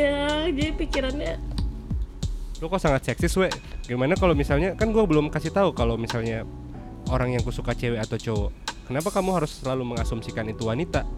Iya, 0.00 0.48
jadi 0.48 0.72
pikirannya 0.72 1.34
lu 2.56 2.68
kok 2.68 2.76
sangat 2.76 3.08
seksis 3.08 3.32
we 3.36 3.48
gimana 3.84 4.12
kalau 4.16 4.36
misalnya 4.36 4.76
kan 4.76 4.92
gue 4.92 5.00
belum 5.00 5.32
kasih 5.32 5.48
tahu 5.48 5.72
kalau 5.72 5.96
misalnya 5.96 6.44
orang 7.08 7.32
yang 7.32 7.40
kusuka 7.40 7.72
cewek 7.72 7.96
atau 7.96 8.20
cowok 8.20 8.50
kenapa 8.84 9.08
kamu 9.08 9.32
harus 9.32 9.60
selalu 9.60 9.96
mengasumsikan 9.96 10.44
itu 10.44 10.68
wanita 10.68 11.08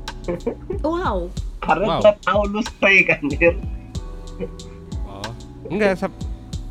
wow. 0.86 1.26
Karena 1.58 1.98
Wow. 1.98 2.14
tahu 2.22 2.40
lu 2.46 2.62
stay 2.62 3.02
kan, 3.02 3.22
Dir. 3.26 3.54
oh 5.02 5.30
enggak 5.66 5.98
sap 5.98 6.14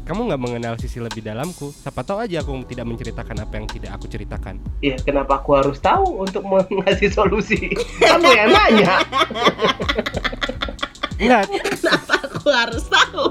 kamu 0.03 0.31
nggak 0.31 0.39
mengenal 0.39 0.73
sisi 0.75 0.99
lebih 0.99 1.19
dalamku 1.19 1.71
siapa 1.71 2.03
tahu 2.03 2.23
aja 2.23 2.39
aku 2.39 2.63
tidak 2.67 2.87
menceritakan 2.87 3.43
apa 3.43 3.53
yang 3.59 3.67
tidak 3.67 3.91
aku 3.95 4.07
ceritakan 4.07 4.55
Iya, 4.79 4.95
kenapa 5.03 5.39
aku 5.39 5.51
harus 5.55 5.83
tahu 5.83 6.23
untuk 6.23 6.47
mengasih 6.47 7.11
solusi? 7.11 7.75
Kamu 8.03 8.27
yang 8.31 8.51
nanya. 8.51 9.03
enggak. 11.21 11.43
Kenapa 11.77 12.13
aku 12.25 12.49
harus 12.49 12.83
tahu? 12.89 13.25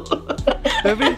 tapi 0.81 1.13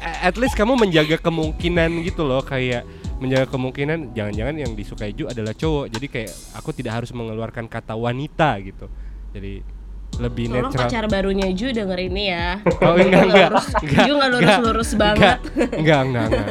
at 0.00 0.36
least 0.38 0.54
kamu 0.54 0.78
menjaga 0.78 1.18
kemungkinan 1.18 2.04
gitu 2.06 2.22
loh 2.22 2.44
kayak 2.46 2.86
menjaga 3.20 3.52
kemungkinan 3.52 4.16
jangan-jangan 4.16 4.56
yang 4.56 4.72
disukai 4.72 5.12
Ju 5.12 5.28
adalah 5.28 5.52
cowok. 5.52 5.86
Jadi 5.92 6.06
kayak 6.08 6.32
aku 6.56 6.70
tidak 6.72 7.02
harus 7.02 7.10
mengeluarkan 7.12 7.68
kata 7.68 7.92
wanita 7.96 8.56
gitu. 8.64 8.86
Jadi 9.32 9.80
lebih 10.18 10.50
Tolong 10.50 10.68
netral 10.68 10.88
pacar 10.90 11.04
barunya 11.06 11.48
Ju 11.52 11.70
denger 11.70 11.98
ini 12.00 12.24
ya. 12.32 12.60
Oh 12.82 12.96
enggak 12.96 13.22
enggak. 13.28 13.50
enggak 13.84 14.04
Ju 14.08 14.12
nggak 14.16 14.30
lurus-lurus 14.32 14.90
enggak, 14.92 15.00
banget. 15.00 15.38
Enggak 15.76 16.00
enggak 16.04 16.26
enggak 16.26 16.26
enggak. 16.28 16.48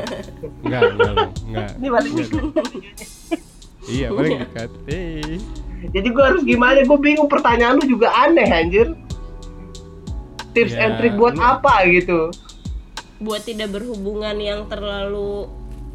Enggak 0.63 0.81
enggak 1.45 1.71
Ini 1.77 1.87
paling 1.89 2.13
iya 3.95 4.07
paling 4.13 4.33
dekat 4.45 4.69
eh 4.93 5.41
Jadi 5.81 6.07
gua 6.09 6.23
harus 6.27 6.43
gimana? 6.43 6.81
Gue 6.81 6.99
bingung 6.99 7.25
pertanyaan 7.25 7.75
lu 7.75 7.85
juga 7.87 8.11
aneh 8.11 8.45
anjir. 8.45 8.91
Tips 10.49 10.73
Ya, 10.73 10.81
and 10.83 10.97
trick 10.97 11.13
buat 11.13 11.33
lu- 11.33 11.45
apa 11.45 11.85
gitu? 11.85 12.33
Buat 13.17 13.43
tidak 13.43 13.71
berhubungan 13.71 14.35
yang 14.35 14.65
terlalu 14.65 15.47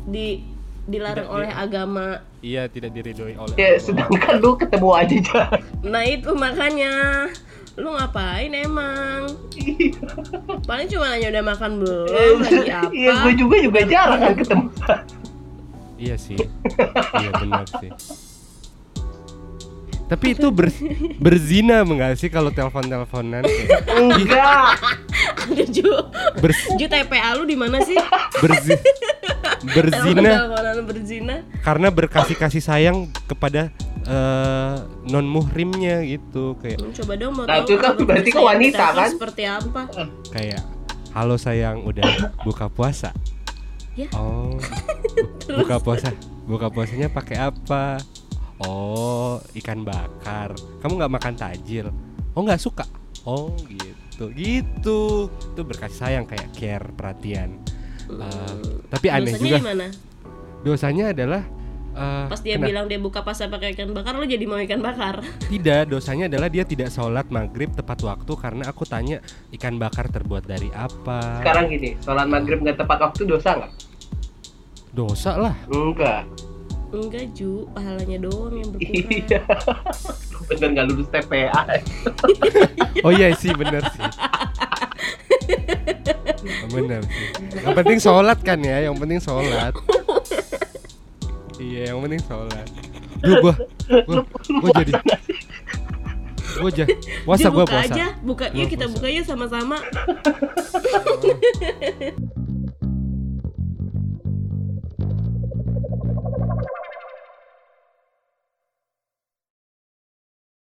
di 0.05 0.45
dilarang 0.85 1.25
Tidak, 1.25 1.33
oleh 1.35 1.49
iya. 1.49 1.59
agama. 1.59 2.07
iya 2.39 2.63
tidak 2.67 2.93
diridhoi 2.93 3.33
oleh 3.35 3.57
Ya 3.57 3.73
sedangkan 3.79 4.37
lu 4.37 4.53
ketemu 4.55 4.89
aja 4.93 5.17
Jar. 5.19 5.49
Nah 5.81 6.05
itu 6.05 6.29
makanya 6.35 6.93
lu 7.75 7.89
ngapain 7.91 8.53
emang? 8.53 9.33
Paling 10.63 10.87
cuma 10.87 11.09
nanya 11.09 11.33
udah 11.33 11.45
makan 11.47 11.71
belum, 11.79 12.07
lagi 12.39 12.69
apa? 12.71 12.93
Iya, 12.93 13.13
gue 13.19 13.33
juga 13.35 13.57
juga 13.59 13.81
jarang 13.83 14.21
kan 14.23 14.35
ketemu. 14.37 14.67
iya 15.97 16.15
sih 16.15 16.37
iya 17.17 17.31
benar 17.33 17.65
sih 17.73 17.91
tapi 20.05 20.33
itu 20.33 20.49
ber, 20.49 20.69
berzina 21.17 21.81
enggak 21.81 22.15
sih 22.15 22.29
kalau 22.29 22.49
telepon 22.49 22.85
teleponan 22.85 23.41
Enggak. 23.89 24.77
Aduh, 25.45 25.67
Ju, 25.67 25.89
Ju 26.75 26.87
TPA 26.87 27.33
lu 27.35 27.45
di 27.45 27.55
mana 27.55 27.81
sih? 27.81 27.97
berzi, 28.37 28.77
berzina 29.67 30.21
Telepon-teleponan 30.21 30.77
berzina. 30.85 31.37
karena 31.61 31.89
berkasih 31.89 32.35
kasih 32.35 32.61
sayang 32.61 32.97
kepada 33.25 33.73
eh, 34.03 34.75
non 35.07 35.25
muhrimnya 35.25 36.01
gitu 36.03 36.57
kayak 36.59 36.79
Hmm, 36.79 36.93
Coba 36.95 37.13
dong 37.15 37.33
mau 37.33 37.45
Nah, 37.45 37.57
tahu 37.57 37.65
itu 37.65 37.75
kan 37.79 37.93
berarti 37.99 38.31
ke 38.31 38.41
wanita, 38.41 38.85
kan? 38.91 39.09
Seperti 39.11 39.43
apa? 39.45 39.81
kayak 40.29 40.63
halo 41.11 41.37
sayang 41.37 41.81
udah 41.81 42.05
buka 42.43 42.67
puasa 42.67 43.15
Ya. 43.95 44.11
oh 44.13 44.59
bu- 45.47 45.57
buka 45.63 45.79
puasa 45.79 46.11
buka 46.45 46.67
puasanya 46.67 47.07
pakai 47.07 47.39
apa 47.39 48.03
oh 48.65 49.37
ikan 49.55 49.81
bakar 49.81 50.53
kamu 50.79 50.93
nggak 50.97 51.13
makan 51.13 51.35
tajil 51.35 51.87
oh 52.33 52.41
nggak 52.41 52.59
suka 52.59 52.85
oh 53.23 53.53
gitu 53.65 54.31
gitu 54.31 55.01
itu 55.27 55.61
berkasih 55.61 55.99
sayang 55.99 56.25
kayak 56.25 56.49
care 56.53 56.89
perhatian 56.91 57.61
Eh, 58.05 58.61
tapi 58.93 59.09
aneh 59.09 59.33
Dosanya 59.33 59.41
juga 59.41 59.59
gimana? 59.59 59.87
dosanya 60.61 61.05
adalah 61.11 61.43
eh, 61.91 62.27
Pas 62.29 62.37
dia 62.39 62.55
kena- 62.55 62.69
bilang 62.69 62.85
dia 62.85 63.01
buka 63.01 63.25
puasa 63.25 63.49
pakai 63.49 63.73
ikan 63.73 63.97
bakar, 63.97 64.13
lu 64.13 64.29
jadi 64.29 64.45
mau 64.45 64.61
ikan 64.61 64.77
bakar. 64.79 65.25
Tidak, 65.49 65.89
dosanya 65.89 66.29
adalah 66.29 66.53
dia 66.53 66.69
tidak 66.69 66.93
sholat 66.93 67.25
maghrib 67.29 67.73
tepat 67.73 68.05
waktu 68.05 68.29
karena 68.35 68.69
aku 68.69 68.85
tanya 68.85 69.25
ikan 69.53 69.81
bakar 69.81 70.13
terbuat 70.13 70.45
dari 70.45 70.69
apa. 70.71 71.41
Sekarang 71.41 71.65
gini, 71.67 71.97
sholat 71.97 72.29
maghrib 72.29 72.61
nggak 72.61 72.77
tepat 72.77 72.99
waktu 73.01 73.25
dosa 73.25 73.51
nggak? 73.57 73.73
Dosa 74.93 75.33
lah. 75.35 75.57
Enggak. 75.67 76.29
Enggak, 76.95 77.35
Ju, 77.35 77.67
pahalanya 77.75 78.19
doang 78.23 78.55
yang 78.55 78.71
berkurang. 78.71 79.11
Iya. 79.11 79.41
Lu 80.31 80.39
Bener 80.47 80.69
nggak 80.79 80.87
lulus 80.93 81.09
TPA? 81.11 81.63
Oh 83.03 83.11
iya 83.11 83.35
sih, 83.35 83.51
bener 83.51 83.83
sih. 83.91 84.05
Bener 86.75 87.01
sih. 87.03 87.27
Yang 87.65 87.75
penting 87.81 87.99
sholat 87.99 88.39
kan 88.45 88.59
ya, 88.63 88.87
yang 88.87 88.95
penting 88.95 89.19
sholat. 89.19 89.75
Iya, 91.59 91.91
yang 91.95 91.99
penting 92.05 92.21
sholat. 92.29 92.67
Duh, 93.25 93.41
gua, 93.41 93.55
gua, 94.05 94.21
gua 94.61 94.71
jadi, 94.85 94.93
gua 96.61 96.71
jadi, 96.71 96.93
puasa 97.25 97.49
gua 97.49 97.65
buka 97.65 97.73
puasa. 97.73 97.95
aja, 97.95 98.07
buka 98.21 98.45
yuk 98.53 98.69
kita 98.69 98.85
puasa. 98.85 98.95
buka 99.01 99.09
yuk 99.09 99.25
sama-sama. 99.25 99.77